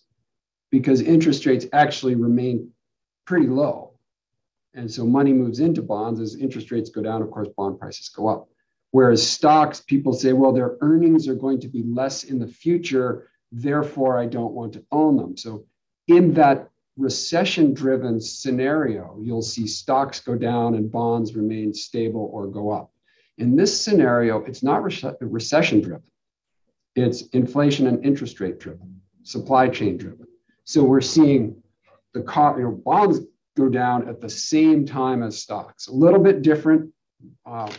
[0.70, 2.72] because interest rates actually remain
[3.26, 3.94] pretty low.
[4.74, 8.10] And so money moves into bonds as interest rates go down, of course, bond prices
[8.10, 8.51] go up.
[8.92, 13.30] Whereas stocks, people say, well, their earnings are going to be less in the future,
[13.52, 15.38] therefore I don't want to own them.
[15.38, 15.66] So
[16.08, 22.48] in that recession driven scenario, you'll see stocks go down and bonds remain stable or
[22.48, 22.92] go up.
[23.38, 26.04] In this scenario, it's not recession driven,
[26.96, 30.28] it's inflation and interest rate driven, supply chain driven.
[30.66, 31.56] So we're seeing
[32.14, 32.20] the
[32.58, 33.22] you know, bonds
[33.56, 35.88] go down at the same time as stocks.
[35.88, 36.92] A little bit different
[37.46, 37.72] uh,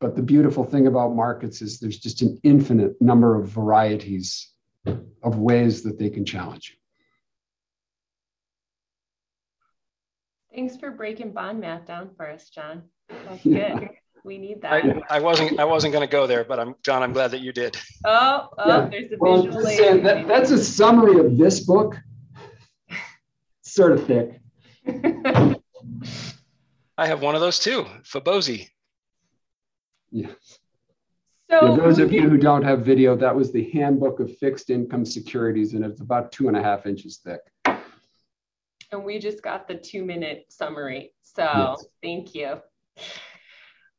[0.00, 4.52] but the beautiful thing about markets is there's just an infinite number of varieties
[5.22, 6.76] of ways that they can challenge you.
[10.54, 12.82] Thanks for breaking bond math down for us, John.
[13.08, 13.90] That's good.
[14.24, 14.72] We need that.
[14.72, 17.02] I, I wasn't I wasn't going to go there, but I'm John.
[17.02, 17.76] I'm glad that you did.
[18.04, 18.88] Oh, oh, yeah.
[18.88, 19.64] there's a well, visual.
[19.64, 21.96] Saying, that, that's a summary of this book.
[23.62, 24.40] sort of thick.
[26.98, 28.68] I have one of those too, Fabozzi.
[30.10, 30.30] Yeah.
[31.50, 34.68] So yeah, those of you who don't have video, that was the handbook of fixed
[34.68, 37.40] income securities, and it's about two and a half inches thick.
[38.92, 41.12] And we just got the two minute summary.
[41.22, 41.86] So yes.
[42.02, 42.60] thank you.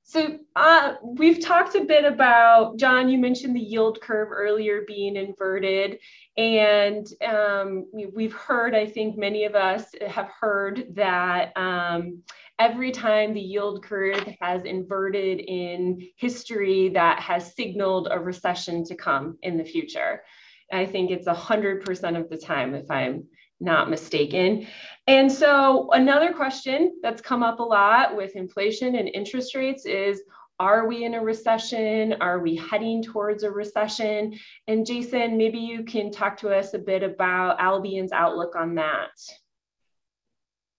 [0.04, 5.18] So uh, we've talked a bit about, John, you mentioned the yield curve earlier being
[5.18, 6.00] inverted.
[6.38, 12.24] And um, we've heard, I think many of us have heard that um,
[12.60, 18.96] every time the yield curve has inverted in history, that has signaled a recession to
[18.96, 20.24] come in the future.
[20.72, 23.26] I think it's 100% of the time, if I'm
[23.60, 24.68] not mistaken.
[25.08, 30.22] And so, another question that's come up a lot with inflation and interest rates is
[30.60, 32.16] Are we in a recession?
[32.20, 34.38] Are we heading towards a recession?
[34.68, 39.12] And Jason, maybe you can talk to us a bit about Albion's outlook on that.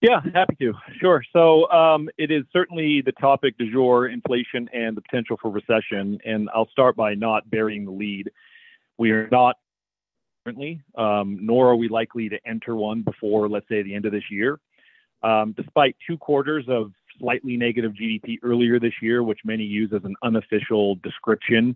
[0.01, 0.73] Yeah, happy to.
[1.01, 1.21] Sure.
[1.33, 6.19] So um, it is certainly the topic du jour inflation and the potential for recession.
[6.23, 8.31] And I'll start by not burying the lead.
[8.97, 9.57] We are not
[10.45, 14.13] currently, um, nor are we likely to enter one before, let's say, the end of
[14.13, 14.59] this year.
[15.21, 20.05] Um, despite two quarters of slightly negative GDP earlier this year, which many use as
[20.05, 21.75] an unofficial description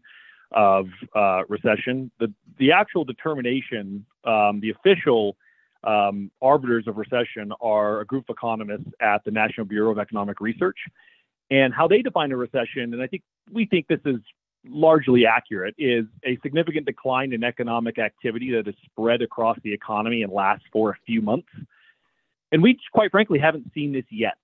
[0.54, 5.36] of uh, recession, the, the actual determination, um, the official
[5.84, 10.40] um, arbiters of recession are a group of economists at the National Bureau of Economic
[10.40, 10.78] Research.
[11.52, 14.20] And how they define a recession, and I think we think this is
[14.66, 20.24] largely accurate, is a significant decline in economic activity that is spread across the economy
[20.24, 21.50] and lasts for a few months.
[22.52, 24.38] And we, quite frankly, haven't seen this yet.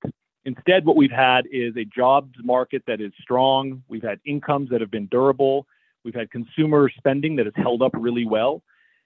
[0.46, 3.84] Instead, what we've had is a jobs market that is strong.
[3.88, 5.68] We've had incomes that have been durable.
[6.04, 8.62] We've had consumer spending that has held up really well.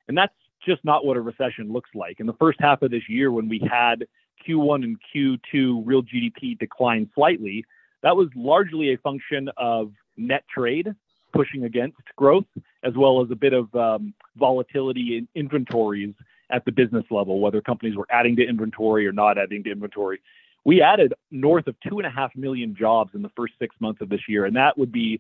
[0.07, 0.33] And that's
[0.65, 2.19] just not what a recession looks like.
[2.19, 4.05] In the first half of this year, when we had
[4.47, 7.65] Q1 and Q2 real GDP decline slightly,
[8.01, 10.93] that was largely a function of net trade
[11.33, 12.45] pushing against growth,
[12.83, 16.13] as well as a bit of um, volatility in inventories
[16.51, 20.21] at the business level, whether companies were adding to inventory or not adding to inventory.
[20.65, 24.01] We added north of two and a half million jobs in the first six months
[24.01, 25.19] of this year, and that would be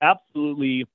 [0.00, 0.86] absolutely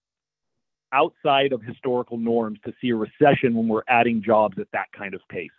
[0.94, 5.14] outside of historical norms to see a recession when we're adding jobs at that kind
[5.14, 5.50] of pace.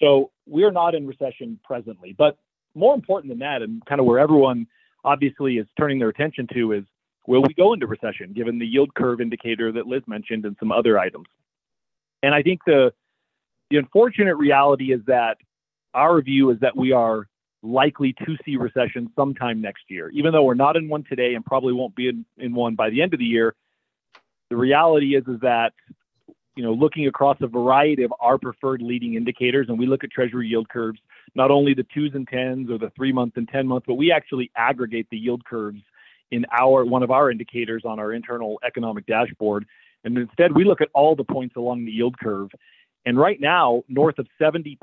[0.00, 2.14] So we're not in recession presently.
[2.16, 2.38] But
[2.74, 4.66] more important than that, and kind of where everyone
[5.04, 6.84] obviously is turning their attention to, is
[7.26, 10.72] will we go into recession given the yield curve indicator that Liz mentioned and some
[10.72, 11.26] other items?
[12.22, 12.92] And I think the
[13.70, 15.36] the unfortunate reality is that
[15.94, 17.28] our view is that we are
[17.62, 20.10] likely to see recession sometime next year.
[20.10, 22.90] Even though we're not in one today and probably won't be in, in one by
[22.90, 23.54] the end of the year,
[24.50, 25.72] the reality is is that
[26.56, 30.10] you know looking across a variety of our preferred leading indicators, and we look at
[30.10, 31.00] Treasury yield curves,
[31.34, 34.12] not only the twos and tens or the three month and ten month, but we
[34.12, 35.80] actually aggregate the yield curves
[36.30, 39.64] in our one of our indicators on our internal economic dashboard.
[40.04, 42.50] And instead, we look at all the points along the yield curve.
[43.06, 44.76] And right now, north of 70%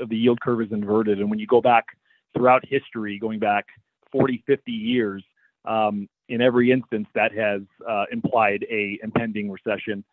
[0.00, 1.20] of the yield curve is inverted.
[1.20, 1.86] And when you go back
[2.34, 3.66] throughout history, going back
[4.12, 5.24] 40, 50 years,
[5.64, 10.04] um, in every instance, that has uh, implied a impending recession.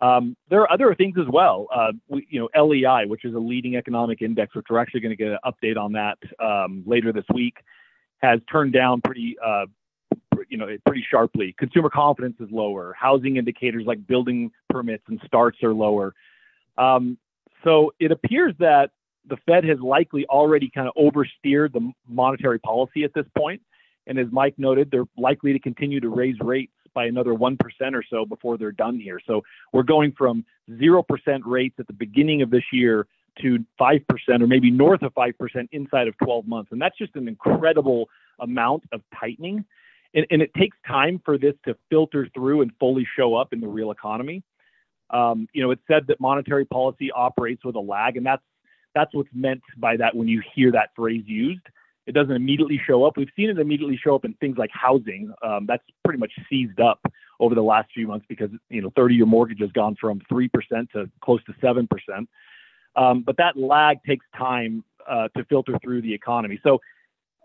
[0.00, 1.66] Um, there are other things as well.
[1.74, 5.16] Uh, we, you know, LEI, which is a leading economic index, which we're actually going
[5.16, 7.56] to get an update on that um, later this week,
[8.18, 9.66] has turned down pretty uh,
[10.48, 11.54] you know, pretty sharply.
[11.58, 12.94] Consumer confidence is lower.
[12.98, 16.14] Housing indicators like building permits and starts are lower.
[16.76, 17.18] Um,
[17.64, 18.90] so it appears that
[19.28, 23.60] the Fed has likely already kind of oversteered the monetary policy at this point.
[24.08, 27.58] And as Mike noted, they're likely to continue to raise rates by another 1%
[27.92, 29.20] or so before they're done here.
[29.26, 29.42] So
[29.72, 31.04] we're going from 0%
[31.44, 33.06] rates at the beginning of this year
[33.42, 34.02] to 5%
[34.40, 36.72] or maybe north of 5% inside of 12 months.
[36.72, 38.08] And that's just an incredible
[38.40, 39.64] amount of tightening
[40.14, 43.60] and, and it takes time for this to filter through and fully show up in
[43.60, 44.42] the real economy.
[45.10, 48.42] Um, you know, it's said that monetary policy operates with a lag, and that's
[48.94, 51.62] that's what's meant by that when you hear that phrase used.
[52.08, 53.18] It doesn't immediately show up.
[53.18, 55.30] We've seen it immediately show up in things like housing.
[55.42, 57.00] Um, that's pretty much seized up
[57.38, 60.88] over the last few months because you know 30-year mortgage has gone from three percent
[60.94, 62.28] to close to seven percent.
[62.96, 66.58] Um, but that lag takes time uh, to filter through the economy.
[66.62, 66.80] So,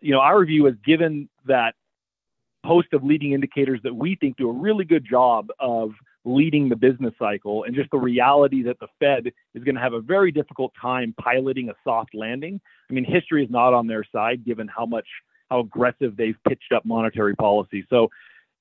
[0.02, 1.76] you know, our view is given that
[2.66, 5.92] host of leading indicators that we think do a really good job of
[6.26, 9.94] leading the business cycle and just the reality that the Fed is going to have
[9.94, 12.62] a very difficult time piloting a soft landing.
[12.90, 15.08] I mean, history is not on their side given how much
[15.50, 17.86] how aggressive they've pitched up monetary policy.
[17.90, 18.10] So,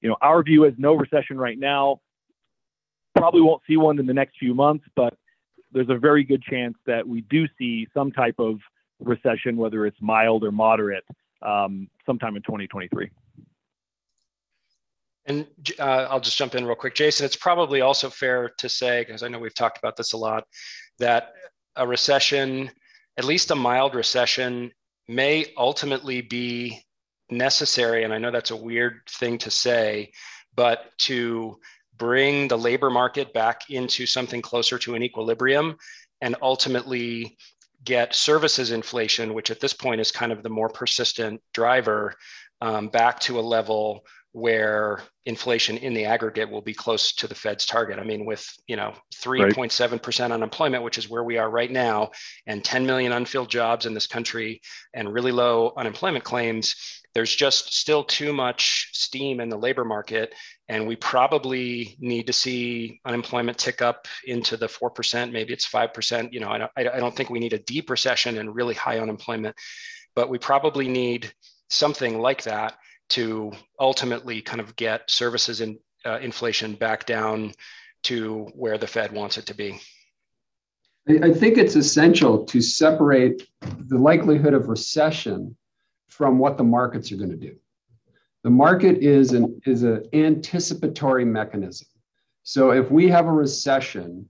[0.00, 2.00] you know, our view is no recession right now.
[3.14, 5.14] Probably won't see one in the next few months, but
[5.70, 8.58] there's a very good chance that we do see some type of
[9.00, 11.04] recession, whether it's mild or moderate,
[11.40, 13.10] um, sometime in 2023.
[15.26, 15.46] And
[15.78, 16.94] uh, I'll just jump in real quick.
[16.94, 20.16] Jason, it's probably also fair to say, because I know we've talked about this a
[20.16, 20.44] lot,
[20.98, 21.32] that
[21.76, 22.70] a recession,
[23.16, 24.72] at least a mild recession,
[25.08, 26.82] may ultimately be
[27.30, 28.04] necessary.
[28.04, 30.10] And I know that's a weird thing to say,
[30.54, 31.58] but to
[31.96, 35.76] bring the labor market back into something closer to an equilibrium
[36.20, 37.36] and ultimately
[37.84, 42.14] get services inflation, which at this point is kind of the more persistent driver,
[42.60, 47.34] um, back to a level where inflation in the aggregate will be close to the
[47.34, 47.98] Fed's target.
[47.98, 50.30] I mean, with you know 3.7% right.
[50.30, 52.10] unemployment, which is where we are right now,
[52.46, 54.60] and 10 million unfilled jobs in this country,
[54.94, 60.34] and really low unemployment claims, there's just still too much steam in the labor market,
[60.68, 65.32] and we probably need to see unemployment tick up into the four percent.
[65.32, 66.32] Maybe it's five percent.
[66.32, 68.98] You know, I don't, I don't think we need a deep recession and really high
[68.98, 69.54] unemployment,
[70.16, 71.32] but we probably need
[71.68, 72.74] something like that
[73.10, 77.52] to ultimately kind of get services and uh, inflation back down
[78.04, 79.80] to where the Fed wants it to be?
[81.08, 85.56] I think it's essential to separate the likelihood of recession
[86.08, 87.56] from what the markets are going to do.
[88.44, 91.88] The market is an is an anticipatory mechanism.
[92.42, 94.28] So if we have a recession,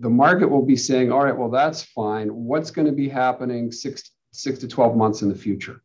[0.00, 2.28] the market will be saying, all right, well, that's fine.
[2.28, 5.83] What's going to be happening six, six to 12 months in the future?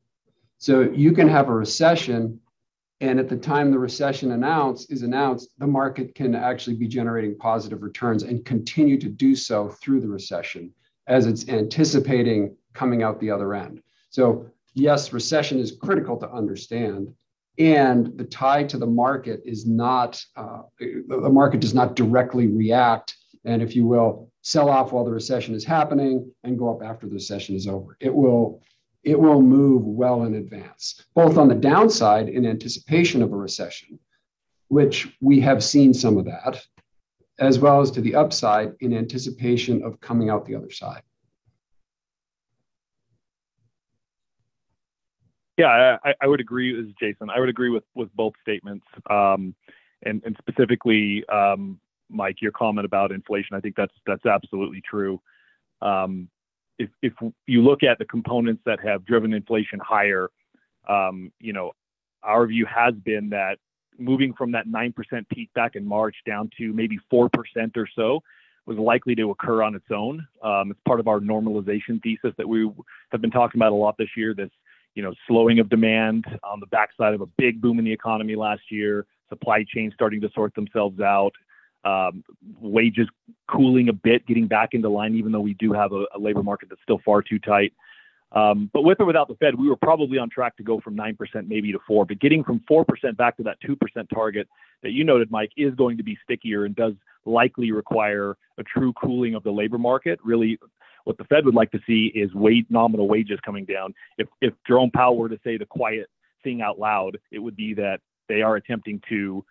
[0.60, 2.40] So you can have a recession,
[3.00, 7.38] and at the time the recession announced is announced, the market can actually be generating
[7.38, 10.74] positive returns and continue to do so through the recession
[11.08, 13.82] as it's anticipating coming out the other end.
[14.10, 17.14] So yes, recession is critical to understand,
[17.58, 23.16] and the tie to the market is not uh, the market does not directly react
[23.46, 27.06] and if you will sell off while the recession is happening and go up after
[27.06, 28.62] the recession is over it will
[29.04, 34.00] it will move well in advance, both on the downside in anticipation of a recession,
[34.68, 36.62] which we have seen some of that,
[37.40, 41.02] as well as to the upside in anticipation of coming out the other side.
[45.58, 47.30] Yeah, I, I would agree with Jason.
[47.30, 48.86] I would agree with, with both statements.
[49.10, 49.56] Um,
[50.04, 55.22] and, and specifically, um, Mike, your comment about inflation, I think that's that's absolutely true.
[55.82, 56.30] Um,
[56.80, 57.14] if, if
[57.46, 60.30] you look at the components that have driven inflation higher,
[60.88, 61.74] um, you know,
[62.24, 63.58] our view has been that
[63.98, 64.94] moving from that 9%
[65.30, 67.30] peak back in March down to maybe 4%
[67.76, 68.22] or so
[68.66, 70.26] was likely to occur on its own.
[70.42, 72.70] Um, it's part of our normalization thesis that we
[73.12, 74.34] have been talking about a lot this year.
[74.34, 74.50] This,
[74.96, 78.36] you know, slowing of demand on the backside of a big boom in the economy
[78.36, 81.34] last year, supply chains starting to sort themselves out,
[81.86, 82.24] um,
[82.60, 83.08] wages
[83.50, 86.44] cooling a bit, getting back into line, even though we do have a, a labor
[86.44, 87.74] market that's still far too tight.
[88.32, 90.96] Um, but with or without the Fed, we were probably on track to go from
[90.96, 91.16] 9%
[91.48, 92.86] maybe to 4 But getting from 4%
[93.18, 93.78] back to that 2%
[94.14, 94.48] target
[94.84, 96.94] that you noted, Mike, is going to be stickier and does
[97.26, 100.20] likely require a true cooling of the labor market.
[100.24, 100.60] Really,
[101.06, 102.30] what the Fed would like to see is
[102.70, 103.96] nominal wages coming down.
[104.18, 106.08] If, if Jerome Powell were to say the quiet
[106.44, 109.44] thing out loud, it would be that they are attempting to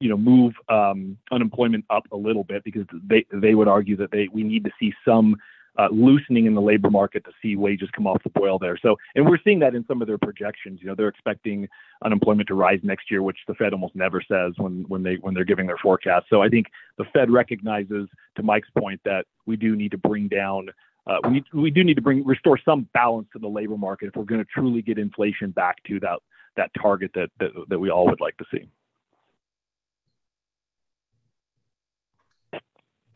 [0.00, 4.10] you know move um, unemployment up a little bit because they they would argue that
[4.10, 5.36] they we need to see some
[5.78, 8.76] uh, loosening in the labor market to see wages come off the boil there.
[8.80, 10.80] So, and we're seeing that in some of their projections.
[10.82, 11.68] You know, they're expecting
[12.04, 15.34] unemployment to rise next year, which the Fed almost never says when when they when
[15.34, 16.26] they're giving their forecast.
[16.28, 16.66] So, I think
[16.98, 20.68] the Fed recognizes, to Mike's point, that we do need to bring down.
[21.06, 24.06] Uh, we need, we do need to bring restore some balance to the labor market
[24.06, 26.18] if we're going to truly get inflation back to that
[26.56, 28.68] that target that, that that we all would like to see.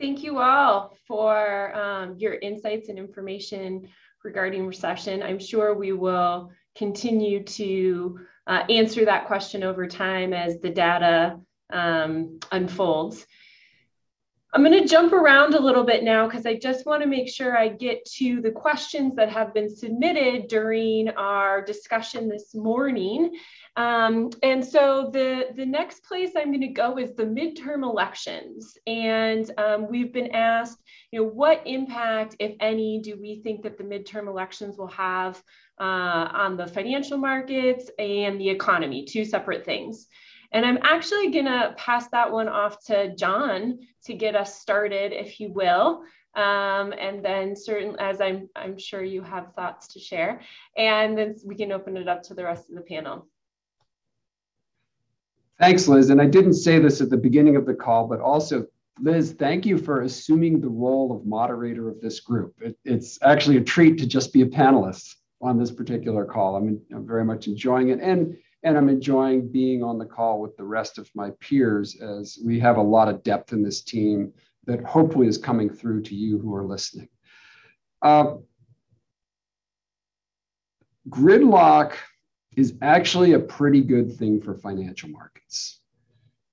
[0.00, 3.88] Thank you all for um, your insights and information
[4.24, 5.22] regarding recession.
[5.22, 8.18] I'm sure we will continue to
[8.48, 11.38] uh, answer that question over time as the data
[11.72, 13.24] um, unfolds.
[14.52, 17.28] I'm going to jump around a little bit now because I just want to make
[17.28, 23.36] sure I get to the questions that have been submitted during our discussion this morning.
[23.76, 28.78] Um, and so the, the next place I'm going to go is the midterm elections.
[28.86, 30.78] And um, we've been asked,
[31.10, 35.42] you know, what impact, if any, do we think that the midterm elections will have
[35.80, 40.06] uh, on the financial markets and the economy, two separate things.
[40.52, 45.12] And I'm actually going to pass that one off to John to get us started,
[45.12, 46.04] if you will.
[46.36, 50.40] Um, and then certain as I'm, I'm sure you have thoughts to share,
[50.76, 53.28] and then we can open it up to the rest of the panel.
[55.60, 56.10] Thanks, Liz.
[56.10, 58.66] And I didn't say this at the beginning of the call, but also,
[59.00, 62.54] Liz, thank you for assuming the role of moderator of this group.
[62.60, 66.56] It, it's actually a treat to just be a panelist on this particular call.
[66.56, 68.00] I'm, I'm very much enjoying it.
[68.00, 72.38] And, and I'm enjoying being on the call with the rest of my peers as
[72.44, 74.32] we have a lot of depth in this team
[74.66, 77.08] that hopefully is coming through to you who are listening.
[78.02, 78.36] Uh,
[81.08, 81.92] gridlock
[82.56, 85.80] is actually a pretty good thing for financial markets.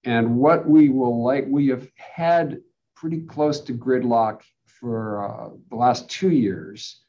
[0.03, 2.59] And what we will like, we have had
[2.95, 7.01] pretty close to gridlock for uh, the last two years.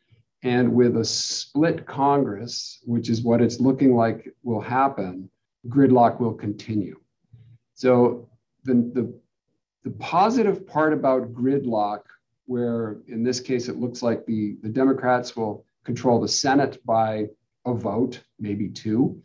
[0.42, 5.30] And with a split Congress, which is what it's looking like will happen,
[5.68, 6.98] gridlock will continue.
[7.74, 8.28] So
[8.64, 9.14] the, the,
[9.84, 12.00] the positive part about gridlock,
[12.46, 17.28] where in this case it looks like the, the Democrats will control the Senate by
[17.64, 19.22] a vote, maybe two,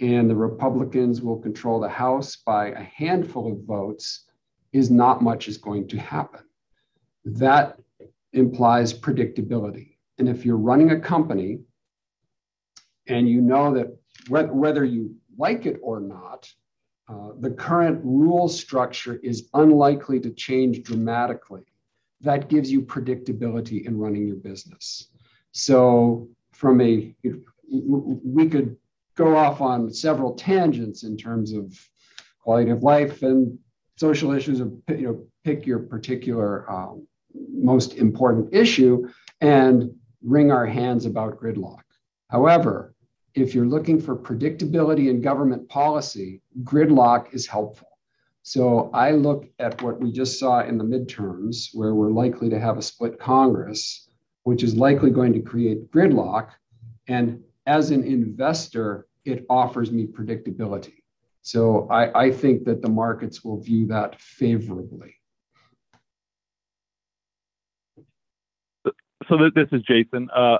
[0.00, 4.24] and the Republicans will control the House by a handful of votes,
[4.72, 6.40] is not much is going to happen.
[7.24, 7.78] That
[8.32, 9.96] implies predictability.
[10.18, 11.60] And if you're running a company
[13.06, 13.96] and you know that
[14.28, 16.50] whether you like it or not,
[17.08, 21.62] uh, the current rule structure is unlikely to change dramatically.
[22.20, 25.08] That gives you predictability in running your business.
[25.52, 27.14] So, from a
[27.70, 28.76] we could
[29.16, 31.78] go off on several tangents in terms of
[32.42, 33.58] quality of life and
[33.96, 37.06] social issues of you know pick your particular um,
[37.52, 39.06] most important issue
[39.40, 39.90] and
[40.22, 41.82] wring our hands about gridlock.
[42.28, 42.94] However
[43.34, 47.88] if you're looking for predictability in government policy gridlock is helpful.
[48.42, 52.58] So i look at what we just saw in the midterms where we're likely to
[52.58, 54.08] have a split congress
[54.44, 56.48] which is likely going to create gridlock
[57.06, 60.94] and as an investor, it offers me predictability.
[61.42, 65.16] So I, I think that the markets will view that favorably.
[69.28, 70.28] So this is Jason.
[70.34, 70.58] Uh,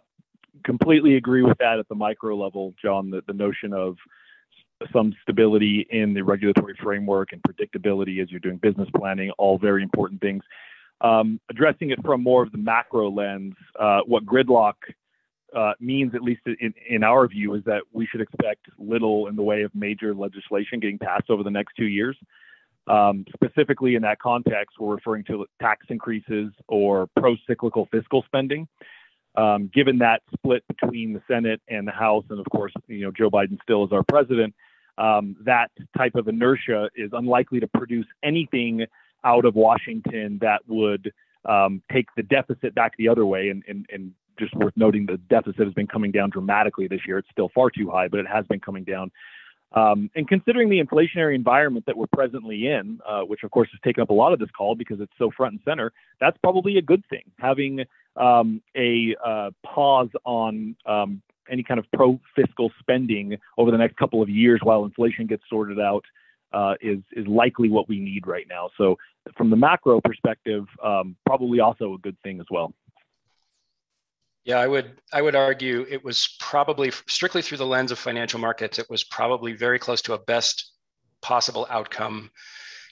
[0.65, 3.11] completely agree with that at the micro level, John.
[3.11, 3.97] The, the notion of
[4.93, 9.83] some stability in the regulatory framework and predictability as you're doing business planning, all very
[9.83, 10.43] important things.
[11.03, 14.75] Um, addressing it from more of the macro lens, uh, what gridlock
[15.55, 19.37] uh, means, at least in, in our view, is that we should expect little in
[19.37, 22.17] the way of major legislation getting passed over the next two years.
[22.87, 28.67] Um, specifically, in that context, we're referring to tax increases or pro cyclical fiscal spending.
[29.37, 33.13] Um, given that split between the Senate and the House, and of course, you know,
[33.13, 34.55] Joe Biden still is our president,
[34.99, 38.87] um, that type of inertia is unlikely to produce anything
[39.25, 41.13] out of Washington that would
[41.45, 45.19] um, take the deficit back the other way and, and, and just worth noting the
[45.29, 47.19] deficit has been coming down dramatically this year.
[47.19, 49.11] It's still far too high, but it has been coming down.
[49.73, 53.81] Um, and considering the inflationary environment that we're presently in, uh, which of course has
[53.85, 56.77] taken up a lot of this call because it's so front and center, that's probably
[56.79, 57.23] a good thing.
[57.39, 57.85] Having
[58.17, 63.97] um, a uh, pause on um, any kind of pro fiscal spending over the next
[63.97, 66.05] couple of years while inflation gets sorted out
[66.53, 68.71] uh, is is likely what we need right now.
[68.77, 68.99] So,
[69.37, 72.73] from the macro perspective, um, probably also a good thing as well.
[74.45, 78.41] Yeah, I would I would argue it was probably strictly through the lens of financial
[78.41, 78.79] markets.
[78.79, 80.73] It was probably very close to a best
[81.21, 82.31] possible outcome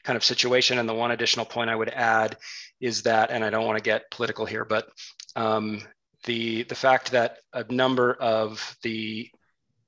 [0.05, 0.79] kind of situation.
[0.79, 2.37] And the one additional point I would add
[2.81, 4.89] is that, and I don't want to get political here, but
[5.37, 5.83] um,
[6.25, 9.31] the the fact that a number of the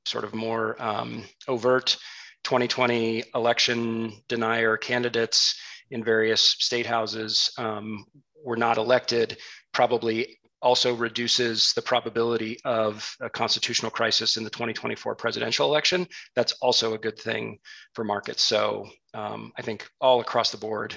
[0.06, 1.96] sort of more um, overt
[2.44, 8.06] 2020 election denier candidates in various state houses um,
[8.42, 9.36] were not elected
[9.72, 16.06] probably also reduces the probability of a constitutional crisis in the 2024 presidential election.
[16.36, 17.58] That's also a good thing
[17.94, 18.42] for markets.
[18.42, 20.94] So um, I think all across the board,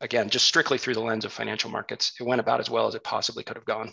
[0.00, 2.94] again, just strictly through the lens of financial markets, it went about as well as
[2.94, 3.92] it possibly could have gone.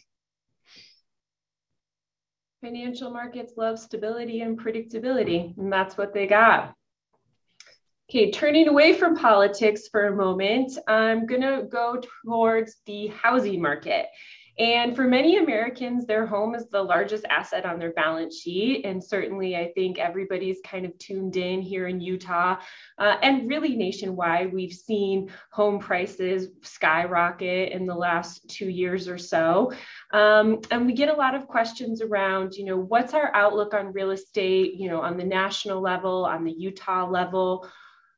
[2.62, 6.74] Financial markets love stability and predictability, and that's what they got.
[8.10, 13.62] Okay, turning away from politics for a moment, I'm going to go towards the housing
[13.62, 14.08] market.
[14.60, 18.86] And for many Americans, their home is the largest asset on their balance sheet.
[18.86, 22.58] And certainly, I think everybody's kind of tuned in here in Utah
[22.98, 24.52] uh, and really nationwide.
[24.52, 29.74] We've seen home prices skyrocket in the last two years or so.
[30.12, 33.94] Um, and we get a lot of questions around, you know, what's our outlook on
[33.94, 37.68] real estate, you know, on the national level, on the Utah level?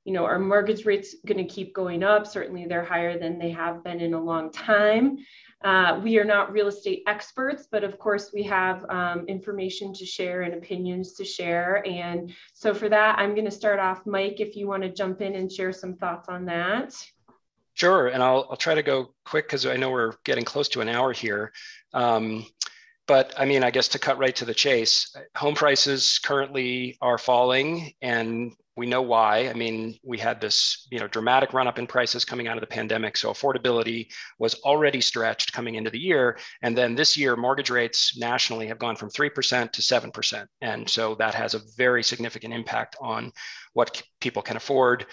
[0.05, 2.25] you know, are mortgage rates going to keep going up?
[2.25, 5.17] Certainly, they're higher than they have been in a long time.
[5.63, 10.05] Uh, we are not real estate experts, but of course we have um, information to
[10.05, 11.85] share and opinions to share.
[11.85, 15.21] And so for that, I'm going to start off, Mike, if you want to jump
[15.21, 16.95] in and share some thoughts on that.
[17.73, 20.81] Sure, and I'll, I'll try to go quick because I know we're getting close to
[20.81, 21.51] an hour here.
[21.93, 22.45] Um,
[23.05, 27.17] but I mean, I guess to cut right to the chase, home prices currently are
[27.17, 29.49] falling, and we know why.
[29.49, 32.61] I mean, we had this, you know, dramatic run up in prices coming out of
[32.61, 33.17] the pandemic.
[33.17, 34.07] So affordability
[34.39, 36.37] was already stretched coming into the year.
[36.61, 40.45] And then this year, mortgage rates nationally have gone from 3% to 7%.
[40.61, 43.33] And so that has a very significant impact on
[43.73, 45.07] what people can afford.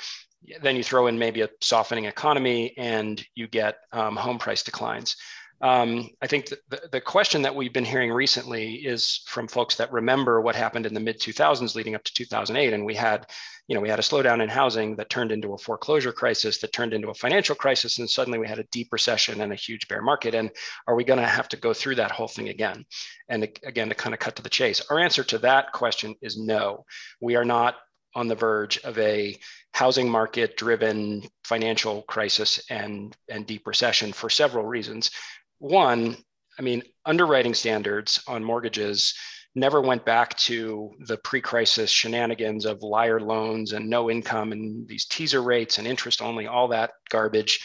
[0.62, 5.16] Then you throw in maybe a softening economy and you get um, home price declines.
[5.60, 9.92] Um, I think the, the question that we've been hearing recently is from folks that
[9.92, 12.74] remember what happened in the mid 2000s leading up to 2008.
[12.74, 13.26] And we had,
[13.66, 16.72] you know, we had a slowdown in housing that turned into a foreclosure crisis, that
[16.72, 17.98] turned into a financial crisis.
[17.98, 20.34] And suddenly we had a deep recession and a huge bear market.
[20.34, 20.50] And
[20.86, 22.84] are we going to have to go through that whole thing again?
[23.28, 26.36] And again, to kind of cut to the chase, our answer to that question is
[26.36, 26.84] no.
[27.20, 27.76] We are not
[28.14, 29.38] on the verge of a
[29.72, 35.10] housing market driven financial crisis and, and deep recession for several reasons
[35.58, 36.16] one,
[36.58, 39.14] I mean, underwriting standards on mortgages
[39.54, 45.06] never went back to the pre-crisis shenanigans of liar loans and no income and these
[45.06, 47.60] teaser rates and interest only, all that garbage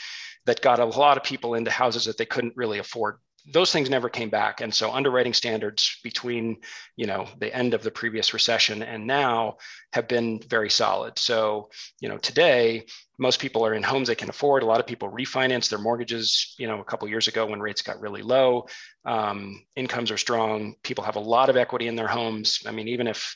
[0.45, 3.89] that got a lot of people into houses that they couldn't really afford those things
[3.89, 4.61] never came back.
[4.61, 6.57] And so underwriting standards between
[6.95, 9.57] you know the end of the previous recession and now
[9.93, 11.17] have been very solid.
[11.17, 11.69] So
[11.99, 12.85] you know today
[13.17, 14.63] most people are in homes they can afford.
[14.63, 17.81] A lot of people refinance their mortgages you know a couple years ago when rates
[17.81, 18.67] got really low.
[19.05, 20.75] Um, incomes are strong.
[20.83, 22.59] People have a lot of equity in their homes.
[22.67, 23.35] I mean even if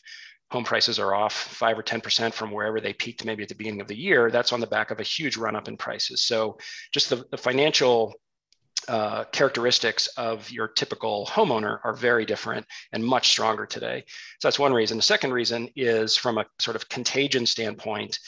[0.52, 3.82] home prices are off 5 or 10% from wherever they peaked maybe at the beginning
[3.82, 6.22] of the year that's on the back of a huge run up in prices.
[6.22, 6.58] So
[6.94, 8.14] just the, the financial
[8.88, 14.04] uh, characteristics of your typical homeowner are very different and much stronger today.
[14.40, 14.98] So that's one reason.
[14.98, 18.20] The second reason is from a sort of contagion standpoint,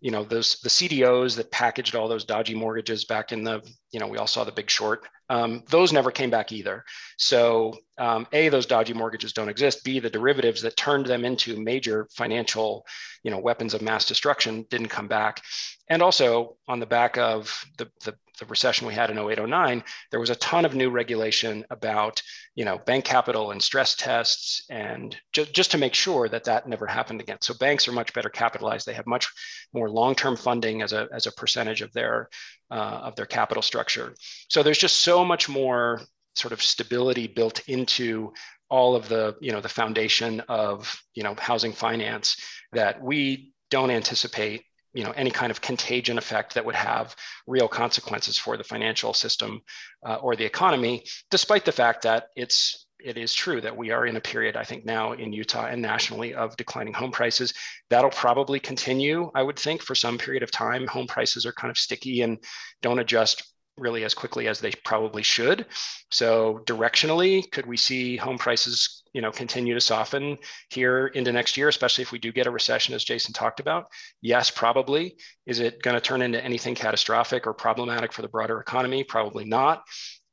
[0.00, 4.00] you know, those the CDOs that packaged all those dodgy mortgages back in the, you
[4.00, 5.06] know, we all saw the big short.
[5.30, 6.84] Um, those never came back either.
[7.16, 9.84] So um, A, those dodgy mortgages don't exist.
[9.84, 12.84] B, the derivatives that turned them into major financial,
[13.22, 15.40] you know, weapons of mass destruction didn't come back.
[15.88, 20.20] And also on the back of the, the the recession we had in 0809 there
[20.20, 22.22] was a ton of new regulation about
[22.54, 26.68] you know bank capital and stress tests and ju- just to make sure that that
[26.68, 27.38] never happened again.
[27.40, 28.86] So banks are much better capitalized.
[28.86, 29.26] They have much
[29.72, 32.28] more long-term funding as a as a percentage of their
[32.70, 34.14] uh, of their capital structure.
[34.48, 36.00] So there's just so much more
[36.34, 38.32] sort of stability built into
[38.70, 42.36] all of the you know the foundation of you know housing finance
[42.72, 44.64] that we don't anticipate
[44.94, 47.14] you know any kind of contagion effect that would have
[47.46, 49.60] real consequences for the financial system
[50.06, 54.06] uh, or the economy despite the fact that it's it is true that we are
[54.06, 57.52] in a period i think now in utah and nationally of declining home prices.
[57.90, 60.86] That'll probably continue i would think for some period of time.
[60.86, 62.38] Home prices are kind of sticky and
[62.80, 65.66] don't adjust really as quickly as they probably should.
[66.10, 70.38] So directionally, could we see home prices, you know, continue to soften
[70.70, 73.86] here into next year, especially if we do get a recession, as Jason talked about?
[74.20, 75.16] Yes, probably.
[75.46, 79.04] Is it going to turn into anything catastrophic or problematic for the broader economy?
[79.04, 79.82] Probably not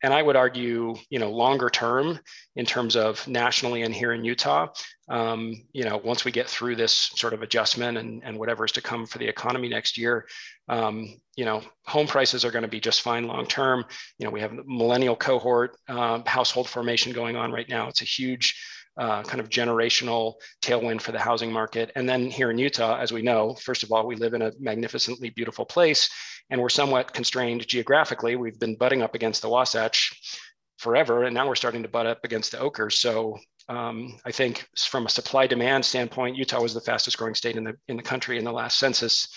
[0.03, 2.19] and I would argue, you know, longer term
[2.55, 4.67] in terms of nationally and here in Utah,
[5.09, 8.71] um, you know, once we get through this sort of adjustment and, and whatever is
[8.73, 10.27] to come for the economy next year,
[10.69, 13.83] um, you know, home prices are going to be just fine long term.
[14.17, 17.87] You know, we have millennial cohort uh, household formation going on right now.
[17.87, 18.61] It's a huge
[18.97, 21.91] uh, kind of generational tailwind for the housing market.
[21.95, 24.51] And then here in Utah, as we know, first of all, we live in a
[24.59, 26.09] magnificently beautiful place
[26.49, 28.35] and we're somewhat constrained geographically.
[28.35, 30.41] We've been butting up against the Wasatch
[30.77, 32.91] forever, and now we're starting to butt up against the Oquirrh.
[32.91, 33.37] So
[33.67, 37.63] um, I think from a supply demand standpoint, Utah was the fastest growing state in
[37.63, 39.27] the in the country in the last census.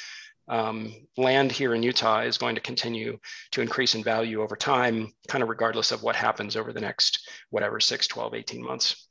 [0.49, 3.19] Um, land here in Utah is going to continue
[3.53, 7.29] to increase in value over time, kind of regardless of what happens over the next
[7.51, 9.09] whatever 6, 12, 18 months.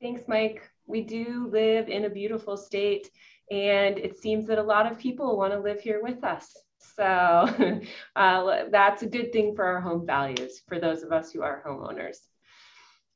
[0.00, 0.68] Thanks, Mike.
[0.86, 3.08] We do live in a beautiful state
[3.52, 6.56] and it seems that a lot of people want to live here with us.
[6.96, 7.04] So
[8.16, 11.62] uh, that's a good thing for our home values for those of us who are
[11.66, 12.16] homeowners.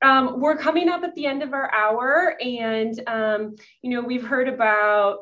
[0.02, 4.26] Um, we're coming up at the end of our hour, and um, you know we've
[4.26, 5.20] heard about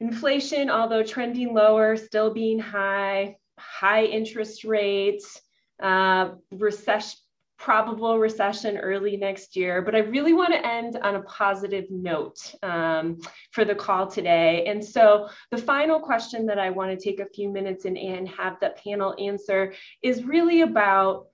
[0.00, 5.38] inflation, although trending lower, still being high, high interest rates,
[5.82, 7.18] uh, recession,
[7.60, 9.82] probable recession early next year.
[9.82, 13.18] But I really want to end on a positive note um,
[13.52, 14.64] for the call today.
[14.66, 18.26] And so the final question that I want to take a few minutes and, and
[18.30, 21.26] have the panel answer is really about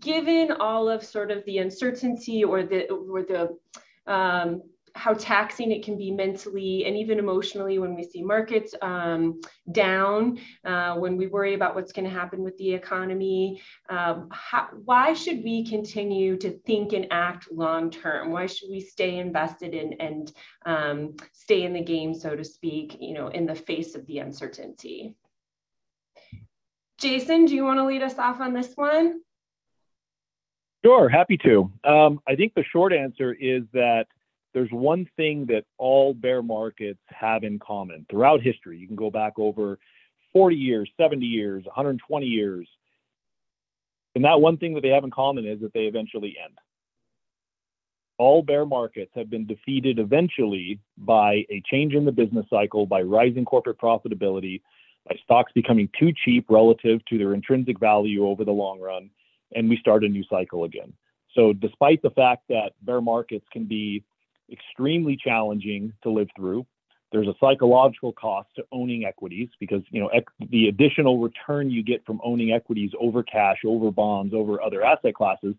[0.00, 3.56] given all of sort of the uncertainty or the or the
[4.06, 4.62] um,
[4.94, 9.40] how taxing it can be mentally and even emotionally when we see markets um,
[9.72, 13.60] down, uh, when we worry about what's going to happen with the economy.
[13.88, 18.30] Um, how, why should we continue to think and act long term?
[18.30, 20.32] Why should we stay invested in and
[20.64, 24.20] um, stay in the game, so to speak, you know, in the face of the
[24.20, 25.16] uncertainty?
[26.98, 29.20] Jason, do you want to lead us off on this one?
[30.84, 31.72] Sure, happy to.
[31.82, 34.06] Um, I think the short answer is that
[34.54, 38.78] there's one thing that all bear markets have in common throughout history.
[38.78, 39.78] You can go back over
[40.32, 42.68] 40 years, 70 years, 120 years.
[44.14, 46.56] And that one thing that they have in common is that they eventually end.
[48.16, 53.02] All bear markets have been defeated eventually by a change in the business cycle, by
[53.02, 54.62] rising corporate profitability,
[55.08, 59.10] by stocks becoming too cheap relative to their intrinsic value over the long run,
[59.56, 60.92] and we start a new cycle again.
[61.34, 64.04] So, despite the fact that bear markets can be
[64.50, 66.66] extremely challenging to live through.
[67.12, 71.82] There's a psychological cost to owning equities because you know ec- the additional return you
[71.82, 75.54] get from owning equities over cash, over bonds, over other asset classes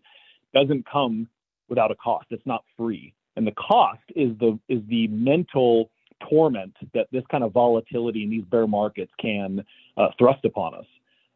[0.52, 1.28] doesn't come
[1.68, 2.26] without a cost.
[2.30, 5.90] It's not free, and the cost is the is the mental
[6.28, 9.64] torment that this kind of volatility in these bear markets can
[9.96, 10.86] uh, thrust upon us.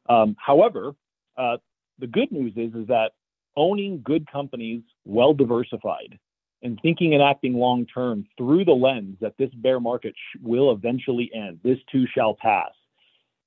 [0.09, 0.93] Um, however,
[1.37, 1.57] uh,
[1.99, 3.13] the good news is is that
[3.57, 6.19] owning good companies, well diversified,
[6.63, 10.73] and thinking and acting long term through the lens that this bear market sh- will
[10.73, 12.73] eventually end, this too shall pass,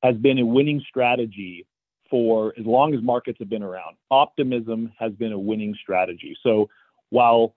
[0.01, 1.65] has been a winning strategy
[2.09, 3.95] for as long as markets have been around.
[4.11, 6.35] Optimism has been a winning strategy.
[6.43, 6.69] So
[7.09, 7.55] while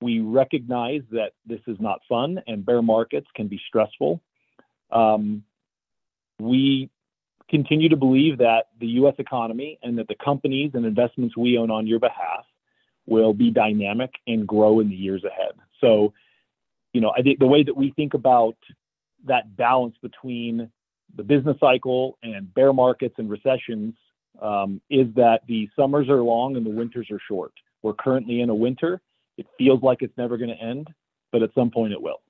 [0.00, 4.20] we recognize that this is not fun and bear markets can be stressful,
[4.90, 5.44] um,
[6.40, 6.90] we
[7.48, 11.70] continue to believe that the US economy and that the companies and investments we own
[11.70, 12.44] on your behalf
[13.06, 15.52] will be dynamic and grow in the years ahead.
[15.80, 16.12] So,
[16.92, 18.56] you know, I think the way that we think about
[19.26, 20.70] that balance between
[21.14, 23.94] the business cycle and bear markets and recessions
[24.40, 27.52] um, is that the summers are long and the winters are short.
[27.82, 29.00] We're currently in a winter.
[29.36, 30.88] It feels like it's never going to end,
[31.32, 32.20] but at some point it will.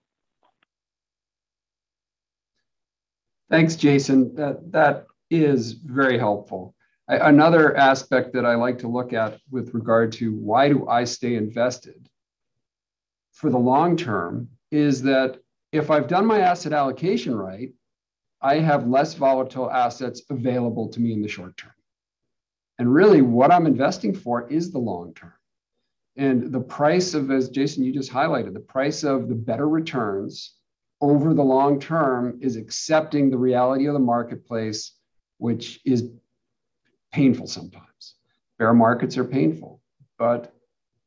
[3.51, 4.35] Thanks, Jason.
[4.35, 6.75] That that is very helpful
[7.09, 11.35] another aspect that I like to look at with regard to why do I stay
[11.35, 12.09] invested
[13.33, 15.39] for the long term is that
[15.73, 17.73] if I've done my asset allocation right,
[18.41, 21.73] I have less volatile assets available to me in the short term.
[22.79, 25.33] And really, what I'm investing for is the long term.
[26.17, 30.55] And the price of, as Jason, you just highlighted, the price of the better returns
[31.01, 34.93] over the long term is accepting the reality of the marketplace,
[35.39, 36.11] which is
[37.13, 38.15] painful sometimes.
[38.59, 39.81] Bear markets are painful,
[40.19, 40.55] but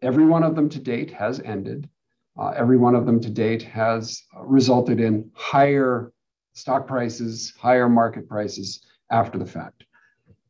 [0.01, 1.89] every one of them to date has ended.
[2.37, 6.11] Uh, every one of them to date has resulted in higher
[6.53, 8.81] stock prices, higher market prices
[9.11, 9.85] after the fact.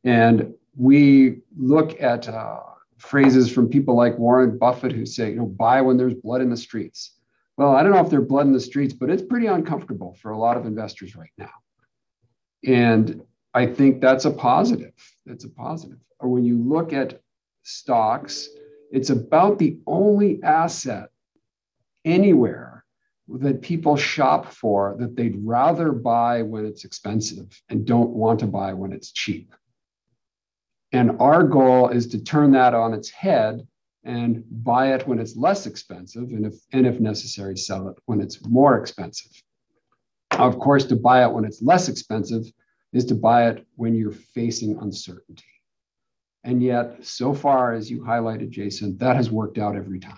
[0.03, 2.59] And we look at uh,
[2.97, 6.49] phrases from people like Warren Buffett who say, you know, buy when there's blood in
[6.49, 7.17] the streets.
[7.57, 10.31] Well, I don't know if there's blood in the streets, but it's pretty uncomfortable for
[10.31, 11.51] a lot of investors right now.
[12.65, 13.21] And
[13.55, 14.93] I think that's a positive.
[15.25, 15.97] That's a positive.
[16.19, 17.21] Or when you look at
[17.63, 18.49] stocks,
[18.91, 21.09] it's about the only asset
[22.03, 22.83] anywhere
[23.29, 28.45] that people shop for that they'd rather buy when it's expensive and don't want to
[28.45, 29.55] buy when it's cheap.
[30.91, 33.65] And our goal is to turn that on its head
[34.03, 38.21] and buy it when it's less expensive, and if, and if necessary, sell it when
[38.21, 39.31] it's more expensive.
[40.31, 42.43] Of course, to buy it when it's less expensive
[42.95, 45.43] is to buy it when you're facing uncertainty.
[46.45, 50.17] And yet, so far, as you highlighted, Jason, that has worked out every time.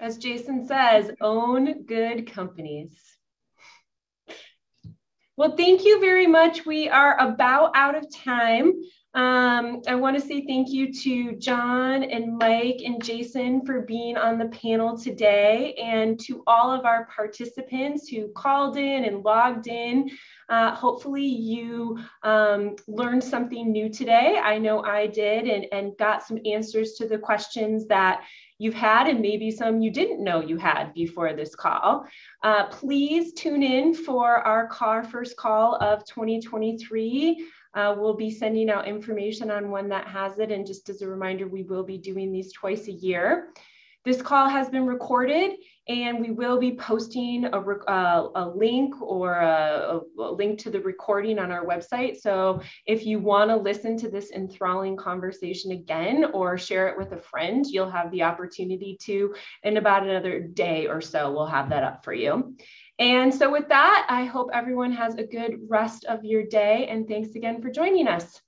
[0.00, 2.98] As Jason says, own good companies.
[5.36, 6.64] Well, thank you very much.
[6.64, 8.72] We are about out of time.
[9.16, 14.18] Um, I want to say thank you to John and Mike and Jason for being
[14.18, 19.68] on the panel today and to all of our participants who called in and logged
[19.68, 20.10] in.
[20.50, 24.38] Uh, hopefully you um, learned something new today.
[24.40, 28.22] I know I did and, and got some answers to the questions that
[28.58, 32.06] you've had and maybe some you didn't know you had before this call.
[32.42, 37.46] Uh, please tune in for our car first call of 2023.
[37.76, 40.50] Uh, we'll be sending out information on when that has it.
[40.50, 43.52] And just as a reminder, we will be doing these twice a year.
[44.06, 45.56] This call has been recorded
[45.88, 50.80] and we will be posting a, uh, a link or a, a, link to the
[50.80, 52.16] recording on our website.
[52.16, 57.12] So if you want to listen to this enthralling conversation again or share it with
[57.12, 61.70] a friend, you'll have the opportunity to in about another day or so, we'll have
[61.70, 62.56] that up for you.
[62.98, 67.06] And so with that, I hope everyone has a good rest of your day and
[67.06, 68.40] thanks again for joining us.